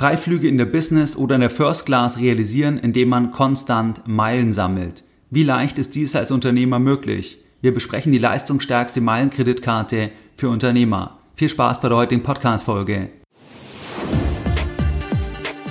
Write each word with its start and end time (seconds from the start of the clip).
Freiflüge 0.00 0.48
in 0.48 0.56
der 0.56 0.64
Business 0.64 1.14
oder 1.14 1.34
in 1.34 1.42
der 1.42 1.50
First 1.50 1.84
Class 1.84 2.16
realisieren, 2.16 2.78
indem 2.78 3.10
man 3.10 3.32
konstant 3.32 4.00
Meilen 4.06 4.54
sammelt. 4.54 5.04
Wie 5.28 5.42
leicht 5.42 5.78
ist 5.78 5.94
dies 5.94 6.16
als 6.16 6.30
Unternehmer 6.30 6.78
möglich? 6.78 7.36
Wir 7.60 7.74
besprechen 7.74 8.10
die 8.10 8.16
leistungsstärkste 8.16 9.02
Meilenkreditkarte 9.02 10.10
für 10.34 10.48
Unternehmer. 10.48 11.18
Viel 11.34 11.50
Spaß 11.50 11.82
bei 11.82 11.90
der 11.90 11.98
heutigen 11.98 12.22
Podcast-Folge. 12.22 13.10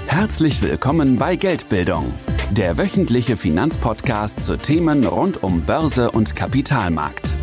Herzlich 0.05 0.61
willkommen 0.61 1.17
bei 1.17 1.35
Geldbildung, 1.35 2.13
der 2.51 2.77
wöchentliche 2.77 3.35
Finanzpodcast 3.35 4.45
zu 4.45 4.57
Themen 4.57 5.07
rund 5.07 5.41
um 5.41 5.61
Börse 5.61 6.11
und 6.11 6.35
Kapitalmarkt. 6.35 7.33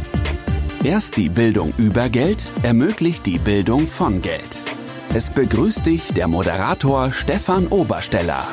Erst 0.85 1.17
die 1.17 1.31
Bildung 1.31 1.73
über 1.79 2.09
Geld 2.11 2.53
ermöglicht 2.63 3.27
die 3.27 3.39
Bildung 3.39 3.89
von 3.89 4.23
Geld. 4.23 4.63
Es 5.17 5.31
begrüßt 5.31 5.87
dich 5.87 6.13
der 6.13 6.29
Moderator 6.29 7.11
Stefan 7.11 7.69
Obersteller. 7.69 8.47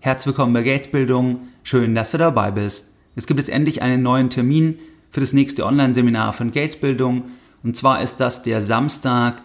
Herzlich 0.00 0.28
willkommen 0.28 0.54
bei 0.54 0.62
Geldbildung. 0.62 1.40
Schön, 1.62 1.94
dass 1.94 2.12
du 2.12 2.16
dabei 2.16 2.52
bist. 2.52 2.94
Es 3.14 3.26
gibt 3.26 3.38
jetzt 3.38 3.50
endlich 3.50 3.82
einen 3.82 4.02
neuen 4.02 4.30
Termin 4.30 4.78
für 5.10 5.20
das 5.20 5.34
nächste 5.34 5.66
Online-Seminar 5.66 6.32
von 6.32 6.52
Geldbildung. 6.52 7.24
Und 7.62 7.76
zwar 7.76 8.00
ist 8.00 8.16
das 8.16 8.44
der 8.44 8.62
Samstag, 8.62 9.42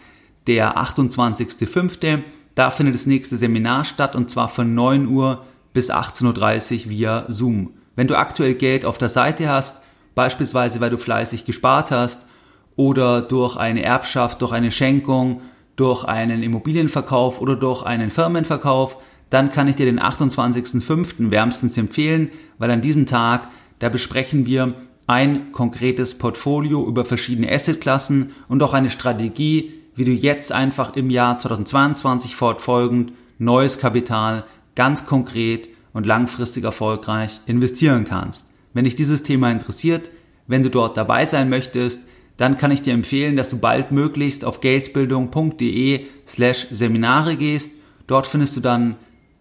der 0.48 0.78
28.05. 0.78 2.22
Da 2.56 2.72
findet 2.72 2.96
das 2.96 3.06
nächste 3.06 3.36
Seminar 3.36 3.84
statt 3.84 4.16
und 4.16 4.32
zwar 4.32 4.48
von 4.48 4.74
9 4.74 5.10
Uhr 5.10 5.44
bis 5.74 5.92
18.30 5.92 6.86
Uhr 6.86 6.90
via 6.90 7.26
Zoom. 7.28 7.72
Wenn 7.98 8.08
du 8.08 8.18
aktuell 8.18 8.54
Geld 8.54 8.86
auf 8.86 8.98
der 8.98 9.10
Seite 9.10 9.50
hast, 9.50 9.84
beispielsweise 10.16 10.80
weil 10.80 10.90
du 10.90 10.98
fleißig 10.98 11.44
gespart 11.44 11.92
hast 11.92 12.28
oder 12.76 13.22
durch 13.22 13.56
eine 13.56 13.84
Erbschaft, 13.84 14.42
durch 14.42 14.52
eine 14.52 14.72
Schenkung, 14.72 15.42
durch 15.76 16.06
einen 16.06 16.44
Immobilienverkauf 16.44 17.42
oder 17.42 17.56
durch 17.56 17.84
einen 17.84 18.12
Firmenverkauf, 18.12 18.98
dann 19.30 19.50
kann 19.50 19.68
ich 19.68 19.76
dir 19.76 19.86
den 19.86 20.00
28.05. 20.00 21.32
wärmstens 21.32 21.78
empfehlen, 21.78 22.30
weil 22.60 22.70
an 22.72 22.82
diesem 22.82 23.06
Tag, 23.06 23.48
da 23.80 23.90
besprechen 23.90 24.46
wir 24.46 24.76
ein 25.08 25.52
konkretes 25.52 26.18
Portfolio 26.18 26.88
über 26.88 27.04
verschiedene 27.06 27.52
Assetklassen 27.52 28.32
und 28.48 28.62
auch 28.64 28.74
eine 28.74 28.90
Strategie, 28.90 29.74
wie 29.96 30.06
du 30.06 30.12
jetzt 30.12 30.52
einfach 30.52 30.96
im 30.96 31.10
Jahr 31.10 31.38
2022 31.38 32.36
fortfolgend 32.36 33.14
neues 33.38 33.80
Kapital 33.80 34.46
ganz 34.76 35.06
konkret 35.06 35.70
und 35.94 36.06
langfristig 36.06 36.64
erfolgreich 36.64 37.42
investieren 37.46 38.04
kannst. 38.04 38.48
Wenn 38.74 38.86
dich 38.86 38.96
dieses 38.96 39.24
Thema 39.24 39.52
interessiert, 39.52 40.10
wenn 40.48 40.64
du 40.64 40.70
dort 40.70 40.98
dabei 40.98 41.26
sein 41.26 41.50
möchtest, 41.50 42.08
dann 42.38 42.58
kann 42.58 42.72
ich 42.72 42.82
dir 42.82 42.94
empfehlen, 42.94 43.36
dass 43.36 43.50
du 43.50 43.60
bald 43.60 43.92
möglichst 43.92 44.46
auf 44.46 44.60
geldbildung.de 44.60 46.06
slash 46.28 46.68
Seminare 46.72 47.36
gehst. 47.36 47.80
Dort 48.08 48.28
findest 48.28 48.58
du 48.58 48.62
dann 48.62 48.96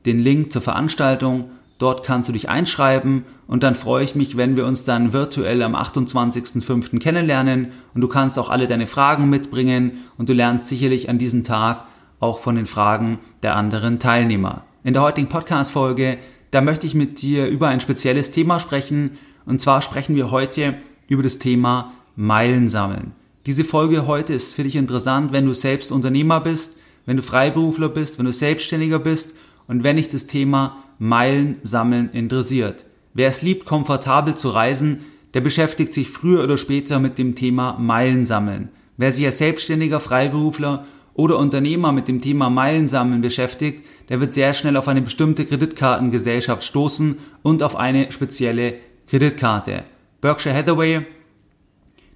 den 0.04 0.18
Link 0.18 0.52
zur 0.52 0.62
Veranstaltung. 0.62 1.50
Dort 1.78 2.04
kannst 2.04 2.28
du 2.28 2.32
dich 2.32 2.48
einschreiben 2.48 3.24
und 3.48 3.62
dann 3.62 3.74
freue 3.74 4.04
ich 4.04 4.14
mich, 4.14 4.36
wenn 4.36 4.56
wir 4.56 4.66
uns 4.66 4.84
dann 4.84 5.12
virtuell 5.12 5.62
am 5.62 5.74
28.05. 5.74 7.00
kennenlernen 7.00 7.72
und 7.92 8.02
du 8.02 8.08
kannst 8.08 8.38
auch 8.38 8.50
alle 8.50 8.68
deine 8.68 8.86
Fragen 8.86 9.28
mitbringen 9.28 10.04
und 10.16 10.28
du 10.28 10.32
lernst 10.32 10.68
sicherlich 10.68 11.08
an 11.08 11.18
diesem 11.18 11.42
Tag 11.42 11.86
auch 12.20 12.38
von 12.38 12.54
den 12.54 12.66
Fragen 12.66 13.18
der 13.42 13.56
anderen 13.56 13.98
Teilnehmer. 13.98 14.64
In 14.84 14.92
der 14.92 15.02
heutigen 15.02 15.28
Podcast-Folge, 15.28 16.18
da 16.52 16.60
möchte 16.60 16.86
ich 16.86 16.94
mit 16.94 17.20
dir 17.20 17.48
über 17.48 17.66
ein 17.68 17.80
spezielles 17.80 18.30
Thema 18.30 18.60
sprechen 18.60 19.18
und 19.44 19.60
zwar 19.60 19.82
sprechen 19.82 20.14
wir 20.14 20.30
heute 20.30 20.74
über 21.08 21.24
das 21.24 21.38
Thema 21.40 21.92
Meilen 22.16 22.68
sammeln. 22.68 23.12
Diese 23.46 23.64
Folge 23.64 24.06
heute 24.06 24.34
ist 24.34 24.55
für 24.55 24.62
dich 24.62 24.77
interessant, 24.77 25.32
wenn 25.32 25.46
du 25.46 25.52
selbst 25.52 25.91
Unternehmer 25.91 26.41
bist, 26.41 26.78
wenn 27.06 27.16
du 27.16 27.22
Freiberufler 27.22 27.88
bist, 27.88 28.18
wenn 28.18 28.27
du 28.27 28.32
Selbstständiger 28.32 28.98
bist 28.98 29.36
und 29.66 29.82
wenn 29.82 29.96
dich 29.96 30.08
das 30.08 30.27
Thema 30.27 30.84
Meilen 30.98 31.56
sammeln 31.62 32.10
interessiert. 32.12 32.84
Wer 33.14 33.28
es 33.28 33.42
liebt, 33.42 33.66
komfortabel 33.66 34.36
zu 34.36 34.50
reisen, 34.50 35.00
der 35.34 35.40
beschäftigt 35.40 35.92
sich 35.92 36.08
früher 36.08 36.45
oder 36.45 36.56
später 36.56 37.00
mit 37.00 37.18
dem 37.18 37.34
Thema 37.34 37.77
Meilen 37.78 38.24
sammeln. 38.24 38.68
Wer 38.96 39.12
sich 39.12 39.24
als 39.27 39.39
Selbstständiger, 39.39 40.00
Freiberufler 40.00 40.84
oder 41.14 41.39
Unternehmer 41.39 41.92
mit 41.92 42.08
dem 42.08 42.20
Thema 42.20 42.50
Meilen 42.50 42.89
sammeln 42.89 43.23
beschäftigt, 43.23 43.84
der 44.08 44.20
wird 44.20 44.34
sehr 44.34 44.55
schnell 44.55 44.77
auf 44.77 44.89
eine 44.89 45.02
bestimmte 45.02 45.44
Kreditkartengesellschaft 45.44 46.62
stoßen 46.62 47.18
und 47.42 47.62
auf 47.62 47.77
eine 47.77 48.12
spezielle 48.12 48.74
Kreditkarte. 49.08 49.84
Berkshire 50.20 50.55
Hathaway 50.55 51.06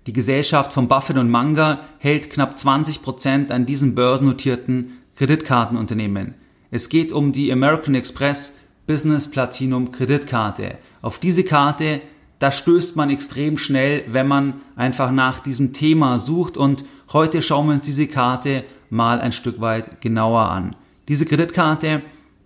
die 0.06 0.12
Gesellschaft 0.12 0.72
von 0.72 0.88
Buffett 0.88 1.18
und 1.18 1.30
Manga 1.30 1.80
hält 1.98 2.30
knapp 2.30 2.58
20 2.58 3.02
Prozent 3.02 3.50
an 3.50 3.66
diesem 3.66 3.94
börsennotierten 3.94 4.98
Kreditkartenunternehmen. 5.16 6.34
Es 6.70 6.88
geht 6.88 7.12
um 7.12 7.32
die 7.32 7.52
American 7.52 7.94
Express 7.94 8.60
Business 8.86 9.28
Platinum 9.28 9.90
Kreditkarte. 9.90 10.78
Auf 11.02 11.18
diese 11.18 11.42
Karte, 11.42 12.00
da 12.38 12.52
stößt 12.52 12.94
man 12.94 13.10
extrem 13.10 13.58
schnell, 13.58 14.04
wenn 14.08 14.28
man 14.28 14.60
einfach 14.76 15.10
nach 15.10 15.40
diesem 15.40 15.72
Thema 15.72 16.20
sucht 16.20 16.56
und 16.56 16.84
heute 17.12 17.42
schauen 17.42 17.66
wir 17.66 17.74
uns 17.74 17.82
diese 17.82 18.06
Karte 18.06 18.64
mal 18.90 19.20
ein 19.20 19.32
Stück 19.32 19.60
weit 19.60 20.00
genauer 20.00 20.48
an. 20.50 20.76
Diese 21.08 21.26
Kreditkarte, 21.26 22.02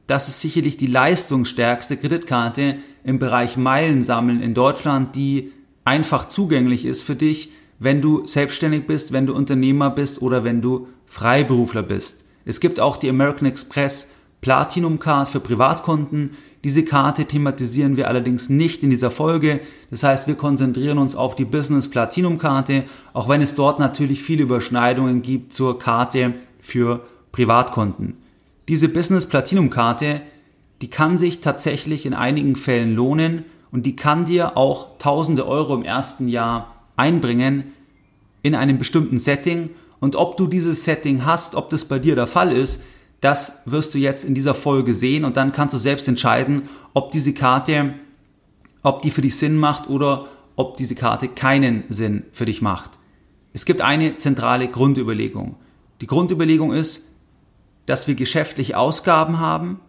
das 0.07 0.29
ist 0.29 0.41
sicherlich 0.41 0.79
die 0.79 0.87
leistungsstärkste 0.87 1.99
Kreditkarte 1.99 2.77
im 3.05 3.19
Bereich 3.19 3.57
Meilensammeln 3.59 4.41
in 4.41 4.55
Deutschland, 4.55 5.15
die 5.15 5.53
einfach 5.85 6.29
zugänglich 6.29 6.85
ist 6.85 7.03
für 7.03 7.15
dich, 7.15 7.53
wenn 7.79 8.01
du 8.01 8.27
selbstständig 8.27 8.87
bist, 8.87 9.13
wenn 9.13 9.27
du 9.27 9.35
Unternehmer 9.35 9.91
bist 9.91 10.23
oder 10.23 10.45
wenn 10.45 10.61
du 10.61 10.89
Freiberufler 11.07 11.83
bist. 11.83 12.25
Es 12.45 12.61
gibt 12.61 12.79
auch 12.79 12.97
die 12.97 13.09
American 13.09 13.49
Express 13.49 14.11
Platinum 14.41 14.99
Card 14.99 15.29
für 15.29 15.41
Privatkunden. 15.41 16.37
Diese 16.63 16.85
Karte 16.85 17.25
thematisieren 17.25 17.97
wir 17.97 18.09
allerdings 18.09 18.49
nicht 18.49 18.83
in 18.83 18.91
dieser 18.91 19.11
Folge. 19.11 19.61
Das 19.91 20.03
heißt, 20.03 20.29
wir 20.29 20.35
konzentrieren 20.35 20.99
uns 20.99 21.17
auf 21.17 21.37
die 21.37 21.45
Business 21.45 21.89
Platinum 21.89 22.39
Karte, 22.39 22.85
auch 23.13 23.29
wenn 23.29 23.41
es 23.41 23.55
dort 23.55 23.79
natürlich 23.79 24.23
viele 24.23 24.43
Überschneidungen 24.43 25.23
gibt 25.23 25.53
zur 25.53 25.79
Karte 25.79 26.35
für 26.61 27.07
Privatkunden. 27.33 28.19
Diese 28.69 28.89
Business 28.89 29.27
Platinum 29.27 29.71
Karte, 29.71 30.21
die 30.83 30.89
kann 30.89 31.19
sich 31.19 31.41
tatsächlich 31.41 32.07
in 32.07 32.15
einigen 32.15 32.57
Fällen 32.57 32.95
lohnen, 32.95 33.45
und 33.73 33.87
die 33.87 33.97
kann 33.97 34.25
dir 34.25 34.57
auch 34.57 34.99
tausende 34.99 35.47
Euro 35.47 35.75
im 35.75 35.85
ersten 35.85 36.29
Jahr 36.29 36.75
einbringen 36.97 37.73
in 38.43 38.55
einem 38.55 38.79
bestimmten 38.79 39.19
Setting. 39.19 39.71
Und 40.01 40.17
ob 40.17 40.37
du 40.37 40.47
dieses 40.47 40.85
Setting 40.85 41.25
hast, 41.25 41.55
ob 41.55 41.71
das 41.71 41.85
bei 41.85 41.99
dir 41.99 42.15
der 42.15 42.27
Fall 42.27 42.53
ist, 42.53 42.85
das 43.21 43.63
wirst 43.67 43.95
du 43.95 43.99
jetzt 43.99 44.25
in 44.25 44.35
dieser 44.35 44.55
Folge 44.55 44.95
sehen 44.95 45.25
und 45.25 45.37
dann 45.37 45.53
kannst 45.53 45.75
du 45.75 45.79
selbst 45.79 46.09
entscheiden, 46.09 46.63
ob 46.95 47.11
diese 47.11 47.35
Karte, 47.35 47.95
ob 48.83 49.03
die 49.03 49.11
für 49.11 49.21
dich 49.21 49.37
Sinn 49.37 49.57
macht 49.57 49.91
oder 49.91 50.27
ob 50.57 50.77
diese 50.79 50.95
Karte 50.95 51.29
keinen 51.29 51.85
Sinn 51.91 52.25
für 52.33 52.47
dich 52.47 52.63
macht. 52.63 52.99
Es 53.53 53.67
gibt 53.67 53.83
eine 53.83 54.17
zentrale 54.17 54.69
Grundüberlegung. 54.69 55.57
Die 56.01 56.07
Grundüberlegung 56.07 56.73
ist, 56.73 57.15
dass 57.87 58.09
wir 58.09 58.15
geschäftliche 58.15 58.79
Ausgaben 58.79 59.39
haben. 59.39 59.81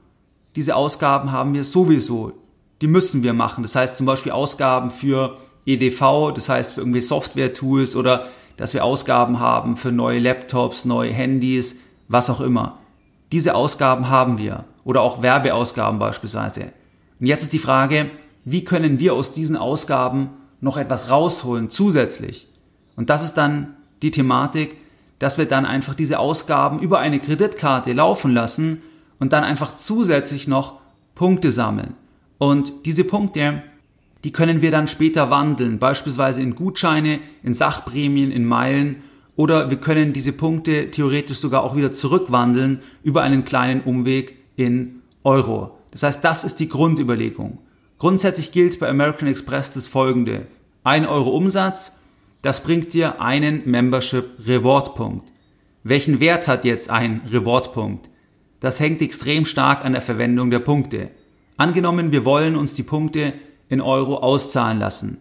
Diese 0.56 0.76
Ausgaben 0.76 1.32
haben 1.32 1.54
wir 1.54 1.64
sowieso 1.64 2.34
die 2.82 2.88
müssen 2.88 3.24
wir 3.24 3.34
machen. 3.34 3.64
Das 3.64 3.76
heißt 3.76 3.98
zum 3.98 4.06
Beispiel 4.06 4.32
Ausgaben 4.32 4.90
für 4.90 5.38
EDV, 5.66 6.32
das 6.34 6.50
heißt 6.50 6.74
für 6.74 6.82
irgendwie 6.82 7.02
Software-Tools 7.02 7.96
oder 7.96 8.28
dass 8.58 8.74
wir 8.74 8.84
Ausgaben 8.84 9.40
haben 9.40 9.78
für 9.78 9.92
neue 9.92 10.20
Laptops, 10.20 10.86
neue 10.86 11.14
Handys, 11.14 11.80
was 12.08 12.30
auch 12.30 12.42
immer. 12.42 12.80
Diese 13.32 13.56
Ausgaben 13.56 14.10
haben 14.10 14.38
wir 14.38 14.66
oder 14.84 15.02
auch 15.02 15.22
Werbeausgaben 15.22 16.00
beispielsweise. 16.00 16.74
Und 17.20 17.28
jetzt 17.28 17.44
ist 17.44 17.54
die 17.54 17.60
Frage, 17.60 18.10
wie 18.44 18.64
können 18.66 19.00
wir 19.00 19.14
aus 19.14 19.34
diesen 19.34 19.56
Ausgaben 19.56 20.32
noch 20.60 20.78
etwas 20.78 21.10
rausholen 21.10 21.70
zusätzlich? 21.70 22.48
Und 22.96 23.10
das 23.10 23.24
ist 23.24 23.36
dann 23.36 23.76
die 24.02 24.12
Thematik, 24.12 24.78
dass 25.20 25.38
wir 25.38 25.46
dann 25.46 25.66
einfach 25.66 25.94
diese 25.94 26.18
Ausgaben 26.18 26.80
über 26.80 26.98
eine 26.98 27.20
Kreditkarte 27.20 27.94
laufen 27.94 28.34
lassen 28.34 28.82
und 29.20 29.34
dann 29.34 29.44
einfach 29.44 29.76
zusätzlich 29.76 30.48
noch 30.48 30.80
Punkte 31.14 31.52
sammeln. 31.52 31.94
Und 32.42 32.88
diese 32.88 33.04
Punkte, 33.04 33.62
die 34.24 34.32
können 34.32 34.64
wir 34.64 34.72
dann 34.72 34.88
später 34.88 35.30
wandeln, 35.30 35.78
beispielsweise 35.78 36.42
in 36.42 36.56
Gutscheine, 36.56 37.20
in 37.44 37.54
Sachprämien, 37.54 38.32
in 38.32 38.46
Meilen 38.46 39.04
oder 39.36 39.70
wir 39.70 39.78
können 39.78 40.12
diese 40.12 40.34
Punkte 40.34 40.90
theoretisch 40.90 41.38
sogar 41.38 41.62
auch 41.62 41.76
wieder 41.76 41.94
zurückwandeln 41.94 42.80
über 43.04 43.22
einen 43.22 43.46
kleinen 43.46 43.82
Umweg 43.82 44.40
in 44.56 45.04
Euro. 45.24 45.78
Das 45.92 46.02
heißt, 46.02 46.26
das 46.26 46.44
ist 46.44 46.60
die 46.60 46.68
Grundüberlegung. 46.68 47.60
Grundsätzlich 48.00 48.52
gilt 48.52 48.80
bei 48.80 48.90
American 48.90 49.28
Express 49.28 49.72
das 49.74 49.86
folgende. 49.86 50.48
Ein 50.84 51.06
Euro 51.06 51.30
Umsatz, 51.30 52.02
das 52.42 52.64
bringt 52.64 52.96
dir 52.96 53.22
einen 53.22 53.70
Membership 53.70 54.26
Reward 54.48 54.96
Punkt. 54.96 55.32
Welchen 55.84 56.20
Wert 56.20 56.48
hat 56.48 56.66
jetzt 56.66 56.90
ein 56.90 57.22
Reward 57.32 57.72
Punkt? 57.72 58.10
Das 58.60 58.80
hängt 58.80 59.00
extrem 59.04 59.46
stark 59.46 59.86
an 59.86 59.92
der 59.92 60.02
Verwendung 60.02 60.50
der 60.50 60.58
Punkte. 60.58 61.12
Angenommen, 61.58 62.12
wir 62.12 62.26
wollen 62.26 62.56
uns 62.56 62.74
die 62.74 62.84
Punkte 62.84 63.34
in 63.70 63.82
Euro 63.82 64.18
auszahlen 64.18 64.80
lassen. 64.80 65.18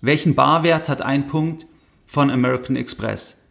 Welchen 0.00 0.34
Barwert 0.34 0.88
hat 0.88 1.02
ein 1.02 1.26
Punkt 1.26 1.66
von 2.06 2.30
American 2.30 2.76
Express? 2.76 3.44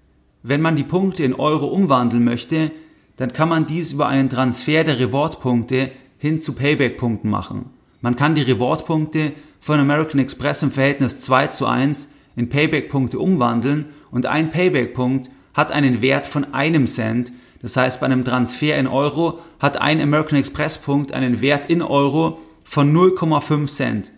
Wenn 0.44 0.62
man 0.62 0.75
die 0.75 0.83
Punkte 0.83 1.24
in 1.24 1.33
Euro 1.33 1.68
umwandeln 1.68 2.24
möchte, 2.24 2.71
dann 3.18 3.33
kann 3.33 3.50
man 3.50 3.65
dies 3.65 3.94
über 3.94 4.07
einen 4.07 4.30
Transfer 4.30 4.83
der 4.83 5.00
Rewardpunkte 5.00 5.91
hin 6.18 6.39
zu 6.39 6.53
Payback-Punkten 6.53 7.30
machen. 7.30 7.69
Man 8.01 8.15
kann 8.15 8.35
die 8.35 8.41
Rewardpunkte 8.41 9.31
von 9.59 9.80
American 9.80 10.19
Express 10.19 10.62
im 10.63 10.71
Verhältnis 10.71 11.21
2 11.21 11.47
zu 11.47 11.65
1 11.65 12.13
in 12.35 12.50
Payback-Punkte 12.50 13.19
umwandeln 13.19 13.85
und 14.12 14.25
ein 14.25 14.50
Payback-Punkt 14.50 15.30
hat 15.53 15.71
einen 15.71 16.01
Wert 16.01 16.27
von 16.27 16.53
einem 16.53 16.88
Cent. 16.88 17.31
Das 17.63 17.77
heißt, 17.77 18.01
bei 18.01 18.06
einem 18.06 18.25
Transfer 18.25 18.77
in 18.77 18.88
Euro 18.88 19.39
hat 19.60 19.77
ein 19.81 20.01
American 20.01 20.38
Express-Punkt 20.38 21.13
einen 21.13 21.39
Wert 21.39 21.69
in 21.69 21.81
Euro 21.81 22.39
von 22.65 22.94
0,5 22.94 23.68
Cent. 23.68 24.12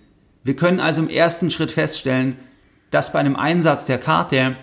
Wir 0.43 0.55
können 0.55 0.79
also 0.79 1.03
im 1.03 1.09
ersten 1.09 1.51
Schritt 1.51 1.71
feststellen, 1.71 2.37
dass 2.89 3.13
bei 3.13 3.19
einem 3.19 3.35
Einsatz 3.35 3.85
der 3.85 3.99
Karte, 3.99 4.55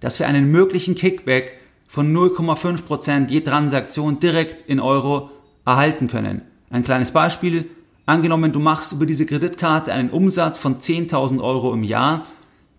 dass 0.00 0.18
wir 0.18 0.26
einen 0.26 0.50
möglichen 0.50 0.96
Kickback 0.96 1.52
von 1.86 2.12
0,5% 2.12 3.30
je 3.30 3.42
Transaktion 3.42 4.18
direkt 4.18 4.62
in 4.62 4.80
Euro 4.80 5.30
erhalten 5.64 6.08
können. 6.08 6.42
Ein 6.70 6.82
kleines 6.82 7.12
Beispiel. 7.12 7.70
Angenommen, 8.06 8.52
du 8.52 8.58
machst 8.58 8.92
über 8.92 9.06
diese 9.06 9.24
Kreditkarte 9.24 9.92
einen 9.92 10.10
Umsatz 10.10 10.58
von 10.58 10.78
10.000 10.78 11.40
Euro 11.40 11.72
im 11.72 11.84
Jahr, 11.84 12.26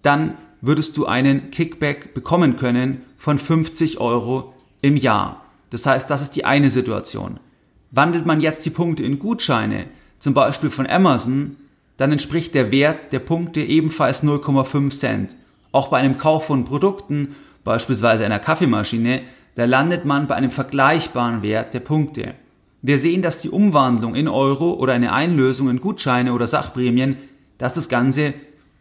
dann 0.02 0.38
würdest 0.60 0.98
du 0.98 1.06
einen 1.06 1.52
Kickback 1.52 2.14
bekommen 2.14 2.58
können 2.58 3.04
von 3.18 3.40
50 3.40 4.00
Euro 4.00 4.54
im 4.82 4.96
Jahr. 4.96 5.44
Das 5.70 5.86
heißt, 5.86 6.10
das 6.10 6.22
ist 6.22 6.36
die 6.36 6.46
eine 6.46 6.72
Situation. 6.72 7.40
Wandelt 7.92 8.26
man 8.26 8.42
jetzt 8.42 8.66
die 8.66 8.70
Punkte 8.70 9.04
in 9.04 9.20
Gutscheine, 9.20 9.86
zum 10.20 10.34
Beispiel 10.34 10.70
von 10.70 10.88
Amazon, 10.88 11.56
dann 11.98 12.12
entspricht 12.12 12.56
der 12.56 12.72
Wert 12.72 13.12
der 13.12 13.20
Punkte 13.20 13.62
ebenfalls 13.62 14.24
0,5 14.24 14.92
Cent. 14.92 15.36
Auch 15.72 15.90
bei 15.90 15.98
einem 15.98 16.18
Kauf 16.18 16.46
von 16.46 16.66
Produkten, 16.66 17.36
beispielsweise 17.64 18.26
einer 18.26 18.40
Kaffeemaschine, 18.40 19.22
da 19.56 19.66
landet 19.66 20.06
man 20.06 20.28
bei 20.28 20.36
einem 20.36 20.52
vergleichbaren 20.52 21.42
Wert 21.42 21.74
der 21.74 21.82
Punkte. 21.82 22.36
Wir 22.82 22.98
sehen, 22.98 23.22
dass 23.22 23.42
die 23.42 23.50
Umwandlung 23.50 24.16
in 24.16 24.28
Euro 24.28 24.74
oder 24.74 24.94
eine 24.94 25.12
Einlösung 25.12 25.70
in 25.70 25.82
Gutscheine 25.82 26.32
oder 26.32 26.48
Sachprämien, 26.48 27.18
dass 27.58 27.74
das 27.74 27.90
Ganze 27.90 28.34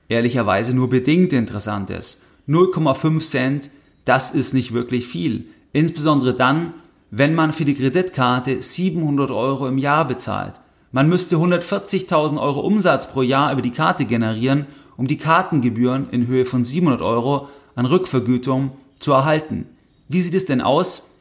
ehrlicherweise 0.09 0.75
nur 0.75 0.89
bedingt 0.89 1.33
interessant 1.33 1.91
ist. 1.91 2.23
0,5 2.49 3.21
Cent, 3.21 3.71
das 4.05 4.31
ist 4.31 4.55
nicht 4.55 4.73
wirklich 4.73 5.06
viel. 5.06 5.47
Insbesondere 5.73 6.35
dann, 6.35 6.75
wenn 7.11 7.35
man 7.35 7.53
für 7.53 7.65
die 7.65 7.75
Kreditkarte 7.75 8.62
700 8.62 9.31
Euro 9.31 9.67
im 9.67 9.79
Jahr 9.79 10.06
bezahlt. 10.06 10.61
Man 10.93 11.09
müsste 11.09 11.37
140.000 11.37 12.41
Euro 12.41 12.61
Umsatz 12.61 13.11
pro 13.11 13.23
Jahr 13.23 13.53
über 13.53 13.62
die 13.62 13.70
Karte 13.70 14.05
generieren, 14.05 14.67
um 14.97 15.06
die 15.06 15.19
Kartengebühren 15.19 16.09
in 16.11 16.26
Höhe 16.26 16.47
von 16.47 16.65
700 16.65 17.03
Euro 17.03 17.49
an 17.75 17.87
Rückvergütung 17.87 18.73
zu 18.99 19.12
erhalten. 19.12 19.67
Wie 20.09 20.20
sieht 20.20 20.35
es 20.35 20.47
denn 20.47 20.61
aus, 20.61 21.15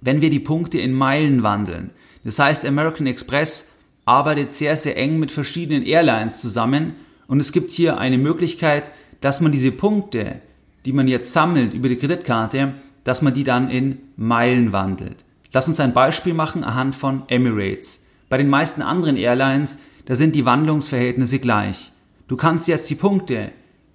wenn 0.00 0.20
wir 0.20 0.30
die 0.30 0.40
Punkte 0.40 0.78
in 0.78 0.92
Meilen 0.92 1.42
wandeln? 1.42 1.92
Das 2.24 2.38
heißt, 2.38 2.66
American 2.66 3.06
Express 3.06 3.72
arbeitet 4.04 4.52
sehr, 4.52 4.76
sehr 4.76 4.96
eng 4.96 5.18
mit 5.18 5.30
verschiedenen 5.30 5.84
Airlines 5.84 6.40
zusammen 6.40 6.94
und 7.28 7.38
es 7.38 7.52
gibt 7.52 7.70
hier 7.70 7.98
eine 7.98 8.18
Möglichkeit, 8.18 8.90
dass 9.20 9.40
man 9.40 9.52
diese 9.52 9.72
Punkte, 9.72 10.40
die 10.84 10.92
man 10.92 11.06
jetzt 11.06 11.32
sammelt 11.32 11.74
über 11.74 11.88
die 11.88 11.96
Kreditkarte, 11.96 12.74
dass 13.04 13.22
man 13.22 13.34
die 13.34 13.44
dann 13.44 13.70
in 13.70 13.98
Meilen 14.16 14.72
wandelt. 14.72 15.24
Lass 15.52 15.68
uns 15.68 15.80
ein 15.80 15.94
Beispiel 15.94 16.34
machen 16.34 16.64
anhand 16.64 16.94
von 16.94 17.22
Emirates. 17.28 18.04
Bei 18.28 18.38
den 18.38 18.48
meisten 18.48 18.82
anderen 18.82 19.16
Airlines, 19.16 19.78
da 20.06 20.14
sind 20.14 20.34
die 20.34 20.44
Wandlungsverhältnisse 20.44 21.38
gleich. 21.40 21.90
Du 22.28 22.36
kannst 22.36 22.68
jetzt 22.68 22.88
die 22.90 22.94
Punkte, 22.94 23.50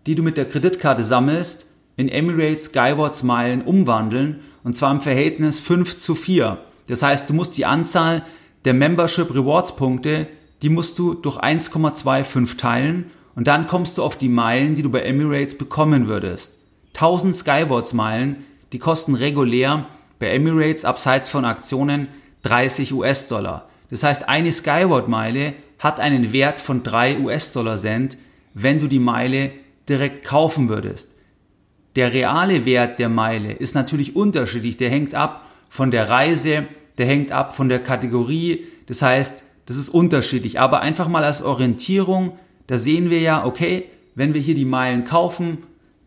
die 0.05 0.15
du 0.15 0.23
mit 0.23 0.37
der 0.37 0.45
Kreditkarte 0.45 1.03
sammelst, 1.03 1.71
in 1.97 2.09
Emirates 2.09 2.65
Skywards 2.65 3.23
Meilen 3.23 3.61
umwandeln 3.61 4.41
und 4.63 4.75
zwar 4.75 4.91
im 4.91 5.01
Verhältnis 5.01 5.59
5 5.59 5.97
zu 5.97 6.15
4. 6.15 6.57
Das 6.87 7.01
heißt, 7.01 7.29
du 7.29 7.33
musst 7.33 7.57
die 7.57 7.65
Anzahl 7.65 8.23
der 8.65 8.73
Membership 8.73 9.33
Rewards 9.33 9.75
Punkte, 9.75 10.27
die 10.61 10.69
musst 10.69 10.99
du 10.99 11.13
durch 11.13 11.37
1,25 11.37 12.57
teilen 12.57 13.11
und 13.35 13.47
dann 13.47 13.67
kommst 13.67 13.97
du 13.97 14.03
auf 14.03 14.17
die 14.17 14.29
Meilen, 14.29 14.75
die 14.75 14.81
du 14.81 14.89
bei 14.89 15.01
Emirates 15.01 15.57
bekommen 15.57 16.07
würdest. 16.07 16.59
1000 16.95 17.35
Skyboards 17.35 17.93
Meilen, 17.93 18.37
die 18.75 18.79
kosten 18.79 19.15
regulär 19.15 19.85
bei 20.19 20.31
Emirates 20.31 20.83
abseits 20.83 21.29
von 21.29 21.45
Aktionen 21.45 22.09
30 22.41 22.91
US-Dollar. 22.91 23.69
Das 23.89 24.03
heißt, 24.03 24.27
eine 24.27 24.51
Skyward-Meile 24.51 25.53
hat 25.79 26.01
einen 26.01 26.33
Wert 26.33 26.59
von 26.59 26.83
3 26.83 27.19
US-Dollar 27.19 27.77
Cent, 27.77 28.17
wenn 28.53 28.81
du 28.81 28.89
die 28.89 28.99
Meile 28.99 29.51
direkt 29.87 30.25
kaufen 30.25 30.67
würdest. 30.67 31.15
Der 31.95 32.11
reale 32.11 32.65
Wert 32.65 32.99
der 32.99 33.07
Meile 33.07 33.53
ist 33.53 33.75
natürlich 33.75 34.17
unterschiedlich. 34.17 34.75
Der 34.75 34.89
hängt 34.89 35.15
ab 35.15 35.45
von 35.69 35.89
der 35.89 36.09
Reise, 36.09 36.65
der 36.97 37.05
hängt 37.05 37.31
ab 37.31 37.55
von 37.55 37.69
der 37.69 37.79
Kategorie. 37.79 38.65
Das 38.87 39.01
heißt, 39.01 39.45
das 39.67 39.77
ist 39.77 39.87
unterschiedlich. 39.87 40.59
Aber 40.59 40.81
einfach 40.81 41.07
mal 41.07 41.23
als 41.23 41.41
Orientierung, 41.41 42.37
da 42.67 42.77
sehen 42.77 43.09
wir 43.09 43.21
ja, 43.21 43.45
okay, 43.45 43.85
wenn 44.15 44.33
wir 44.33 44.41
hier 44.41 44.55
die 44.55 44.65
Meilen 44.65 45.05
kaufen, 45.05 45.59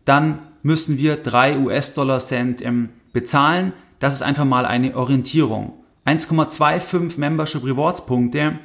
dann 0.05 0.37
müssen 0.63 0.97
wir 0.97 1.17
3 1.17 1.59
US-Dollar 1.59 2.19
Cent 2.19 2.63
ähm, 2.63 2.89
bezahlen. 3.13 3.73
Das 3.99 4.15
ist 4.15 4.21
einfach 4.21 4.45
mal 4.45 4.65
eine 4.65 4.95
Orientierung. 4.95 5.73
1,25 6.05 7.19
Membership 7.19 7.63
Rewards 7.63 8.05
Punkte, 8.05 8.59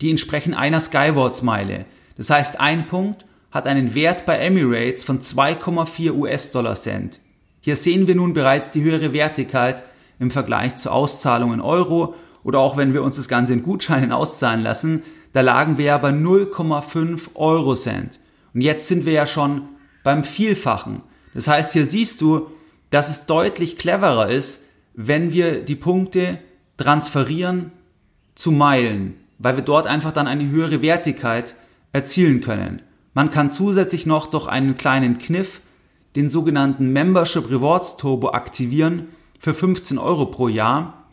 die 0.00 0.10
entsprechen 0.10 0.54
einer 0.54 0.80
Skywards 0.80 1.42
Meile. 1.42 1.86
Das 2.16 2.30
heißt, 2.30 2.60
ein 2.60 2.86
Punkt 2.86 3.26
hat 3.50 3.66
einen 3.66 3.94
Wert 3.94 4.26
bei 4.26 4.38
Emirates 4.38 5.04
von 5.04 5.20
2,4 5.20 6.12
US-Dollar 6.12 6.74
Cent. 6.74 7.20
Hier 7.60 7.76
sehen 7.76 8.06
wir 8.06 8.14
nun 8.14 8.34
bereits 8.34 8.70
die 8.70 8.82
höhere 8.82 9.12
Wertigkeit 9.12 9.84
im 10.18 10.30
Vergleich 10.30 10.76
zur 10.76 10.92
Auszahlung 10.92 11.54
in 11.54 11.60
Euro 11.60 12.14
oder 12.42 12.58
auch 12.58 12.76
wenn 12.76 12.92
wir 12.92 13.02
uns 13.02 13.16
das 13.16 13.28
Ganze 13.28 13.54
in 13.54 13.62
Gutscheinen 13.62 14.12
auszahlen 14.12 14.62
lassen, 14.62 15.02
da 15.32 15.40
lagen 15.40 15.78
wir 15.78 15.86
ja 15.86 15.98
bei 15.98 16.10
0,5 16.10 17.34
Euro 17.34 17.74
Cent. 17.74 18.20
Und 18.52 18.60
jetzt 18.60 18.86
sind 18.86 19.06
wir 19.06 19.12
ja 19.12 19.26
schon 19.26 19.68
beim 20.04 20.22
Vielfachen. 20.22 21.02
Das 21.34 21.48
heißt, 21.48 21.72
hier 21.72 21.86
siehst 21.86 22.20
du, 22.20 22.48
dass 22.90 23.08
es 23.10 23.26
deutlich 23.26 23.76
cleverer 23.76 24.30
ist, 24.30 24.66
wenn 24.94 25.32
wir 25.32 25.62
die 25.62 25.74
Punkte 25.74 26.38
transferieren 26.76 27.72
zu 28.34 28.52
Meilen, 28.52 29.16
weil 29.38 29.56
wir 29.56 29.64
dort 29.64 29.86
einfach 29.86 30.12
dann 30.12 30.26
eine 30.26 30.48
höhere 30.48 30.80
Wertigkeit 30.80 31.56
erzielen 31.92 32.40
können. 32.40 32.82
Man 33.12 33.30
kann 33.30 33.50
zusätzlich 33.50 34.06
noch 34.06 34.26
durch 34.26 34.48
einen 34.48 34.76
kleinen 34.76 35.18
Kniff 35.18 35.60
den 36.16 36.28
sogenannten 36.28 36.92
Membership 36.92 37.50
Rewards 37.50 37.96
Turbo 37.96 38.30
aktivieren 38.30 39.08
für 39.38 39.54
15 39.54 39.98
Euro 39.98 40.26
pro 40.26 40.48
Jahr 40.48 41.04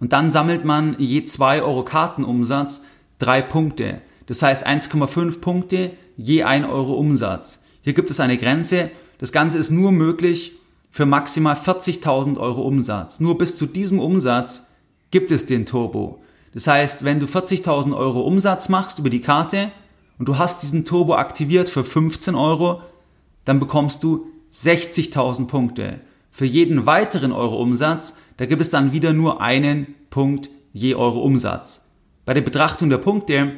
und 0.00 0.12
dann 0.12 0.32
sammelt 0.32 0.64
man 0.64 0.96
je 0.98 1.24
2 1.24 1.62
Euro 1.62 1.84
Kartenumsatz 1.84 2.84
3 3.20 3.42
Punkte. 3.42 4.00
Das 4.26 4.42
heißt 4.42 4.66
1,5 4.66 5.40
Punkte 5.40 5.90
je 6.16 6.42
1 6.42 6.66
Euro 6.66 6.94
Umsatz. 6.94 7.62
Hier 7.82 7.92
gibt 7.92 8.10
es 8.10 8.18
eine 8.18 8.36
Grenze. 8.36 8.90
Das 9.22 9.30
Ganze 9.30 9.56
ist 9.56 9.70
nur 9.70 9.92
möglich 9.92 10.56
für 10.90 11.06
maximal 11.06 11.54
40.000 11.54 12.40
Euro 12.40 12.62
Umsatz. 12.62 13.20
Nur 13.20 13.38
bis 13.38 13.56
zu 13.56 13.66
diesem 13.66 14.00
Umsatz 14.00 14.72
gibt 15.12 15.30
es 15.30 15.46
den 15.46 15.64
Turbo. 15.64 16.20
Das 16.54 16.66
heißt, 16.66 17.04
wenn 17.04 17.20
du 17.20 17.26
40.000 17.26 17.96
Euro 17.96 18.22
Umsatz 18.22 18.68
machst 18.68 18.98
über 18.98 19.10
die 19.10 19.20
Karte 19.20 19.70
und 20.18 20.26
du 20.26 20.38
hast 20.38 20.64
diesen 20.64 20.84
Turbo 20.84 21.14
aktiviert 21.14 21.68
für 21.68 21.84
15 21.84 22.34
Euro, 22.34 22.82
dann 23.44 23.60
bekommst 23.60 24.02
du 24.02 24.26
60.000 24.52 25.46
Punkte. 25.46 26.00
Für 26.32 26.44
jeden 26.44 26.84
weiteren 26.86 27.30
Euro 27.30 27.62
Umsatz, 27.62 28.16
da 28.38 28.46
gibt 28.46 28.60
es 28.60 28.70
dann 28.70 28.90
wieder 28.90 29.12
nur 29.12 29.40
einen 29.40 29.94
Punkt 30.10 30.50
je 30.72 30.96
Euro 30.96 31.22
Umsatz. 31.22 31.84
Bei 32.24 32.34
der 32.34 32.40
Betrachtung 32.40 32.90
der 32.90 32.98
Punkte, 32.98 33.52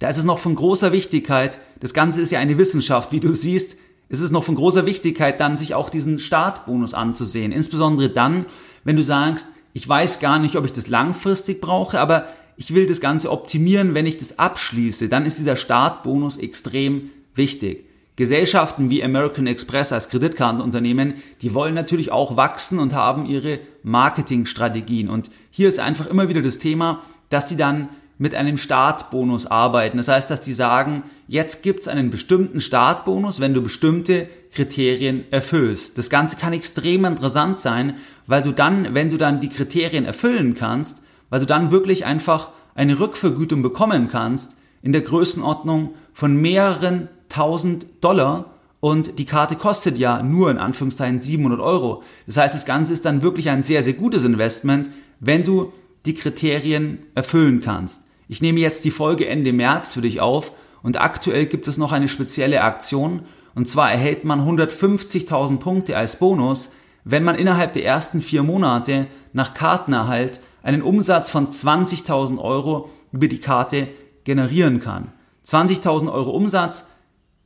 da 0.00 0.08
ist 0.08 0.18
es 0.18 0.24
noch 0.24 0.40
von 0.40 0.56
großer 0.56 0.90
Wichtigkeit, 0.90 1.60
das 1.78 1.94
Ganze 1.94 2.20
ist 2.20 2.32
ja 2.32 2.40
eine 2.40 2.58
Wissenschaft, 2.58 3.12
wie 3.12 3.20
du 3.20 3.32
siehst, 3.32 3.76
ist 4.08 4.20
es 4.20 4.30
noch 4.30 4.44
von 4.44 4.54
großer 4.54 4.86
Wichtigkeit, 4.86 5.40
dann 5.40 5.58
sich 5.58 5.74
auch 5.74 5.90
diesen 5.90 6.18
Startbonus 6.18 6.94
anzusehen. 6.94 7.52
Insbesondere 7.52 8.08
dann, 8.08 8.46
wenn 8.84 8.96
du 8.96 9.02
sagst, 9.02 9.48
ich 9.72 9.88
weiß 9.88 10.20
gar 10.20 10.38
nicht, 10.38 10.56
ob 10.56 10.64
ich 10.64 10.72
das 10.72 10.88
langfristig 10.88 11.60
brauche, 11.60 12.00
aber 12.00 12.26
ich 12.56 12.74
will 12.74 12.86
das 12.86 13.00
Ganze 13.00 13.30
optimieren, 13.30 13.94
wenn 13.94 14.06
ich 14.06 14.16
das 14.16 14.38
abschließe, 14.38 15.08
dann 15.08 15.26
ist 15.26 15.38
dieser 15.38 15.56
Startbonus 15.56 16.36
extrem 16.38 17.10
wichtig. 17.34 17.84
Gesellschaften 18.16 18.88
wie 18.88 19.04
American 19.04 19.46
Express 19.46 19.92
als 19.92 20.08
Kreditkartenunternehmen, 20.08 21.14
die 21.42 21.52
wollen 21.52 21.74
natürlich 21.74 22.10
auch 22.10 22.38
wachsen 22.38 22.78
und 22.78 22.94
haben 22.94 23.26
ihre 23.26 23.58
Marketingstrategien. 23.82 25.10
Und 25.10 25.30
hier 25.50 25.68
ist 25.68 25.78
einfach 25.78 26.06
immer 26.06 26.30
wieder 26.30 26.40
das 26.40 26.58
Thema, 26.58 27.02
dass 27.28 27.50
sie 27.50 27.58
dann 27.58 27.90
mit 28.18 28.34
einem 28.34 28.56
Startbonus 28.58 29.46
arbeiten. 29.46 29.98
Das 29.98 30.08
heißt, 30.08 30.30
dass 30.30 30.44
sie 30.44 30.54
sagen, 30.54 31.02
jetzt 31.28 31.62
gibt's 31.62 31.88
einen 31.88 32.10
bestimmten 32.10 32.60
Startbonus, 32.60 33.40
wenn 33.40 33.52
du 33.52 33.62
bestimmte 33.62 34.28
Kriterien 34.52 35.24
erfüllst. 35.30 35.98
Das 35.98 36.08
Ganze 36.08 36.36
kann 36.36 36.52
extrem 36.52 37.04
interessant 37.04 37.60
sein, 37.60 37.96
weil 38.26 38.42
du 38.42 38.52
dann, 38.52 38.94
wenn 38.94 39.10
du 39.10 39.18
dann 39.18 39.40
die 39.40 39.50
Kriterien 39.50 40.06
erfüllen 40.06 40.54
kannst, 40.54 41.02
weil 41.28 41.40
du 41.40 41.46
dann 41.46 41.70
wirklich 41.70 42.06
einfach 42.06 42.50
eine 42.74 42.98
Rückvergütung 42.98 43.62
bekommen 43.62 44.08
kannst 44.10 44.56
in 44.82 44.92
der 44.92 45.02
Größenordnung 45.02 45.94
von 46.12 46.36
mehreren 46.36 47.08
1000 47.30 47.86
Dollar 48.00 48.52
und 48.80 49.18
die 49.18 49.24
Karte 49.24 49.56
kostet 49.56 49.98
ja 49.98 50.22
nur 50.22 50.50
in 50.50 50.58
Anführungszeichen 50.58 51.20
700 51.20 51.60
Euro. 51.60 52.02
Das 52.26 52.36
heißt, 52.36 52.54
das 52.54 52.66
Ganze 52.66 52.92
ist 52.92 53.04
dann 53.04 53.22
wirklich 53.22 53.50
ein 53.50 53.62
sehr, 53.62 53.82
sehr 53.82 53.94
gutes 53.94 54.24
Investment, 54.24 54.90
wenn 55.18 55.44
du 55.44 55.72
die 56.04 56.14
Kriterien 56.14 56.98
erfüllen 57.14 57.60
kannst. 57.60 58.05
Ich 58.28 58.42
nehme 58.42 58.60
jetzt 58.60 58.84
die 58.84 58.90
Folge 58.90 59.28
Ende 59.28 59.52
März 59.52 59.94
für 59.94 60.00
dich 60.00 60.20
auf 60.20 60.52
und 60.82 61.00
aktuell 61.00 61.46
gibt 61.46 61.68
es 61.68 61.78
noch 61.78 61.92
eine 61.92 62.08
spezielle 62.08 62.62
Aktion 62.62 63.22
und 63.54 63.68
zwar 63.68 63.90
erhält 63.90 64.24
man 64.24 64.40
150.000 64.40 65.58
Punkte 65.58 65.96
als 65.96 66.18
Bonus, 66.18 66.72
wenn 67.04 67.24
man 67.24 67.36
innerhalb 67.36 67.72
der 67.72 67.84
ersten 67.84 68.20
vier 68.20 68.42
Monate 68.42 69.06
nach 69.32 69.54
Kartenerhalt 69.54 70.40
einen 70.62 70.82
Umsatz 70.82 71.30
von 71.30 71.50
20.000 71.50 72.38
Euro 72.38 72.90
über 73.12 73.28
die 73.28 73.40
Karte 73.40 73.88
generieren 74.24 74.80
kann. 74.80 75.12
20.000 75.46 76.12
Euro 76.12 76.30
Umsatz, 76.30 76.88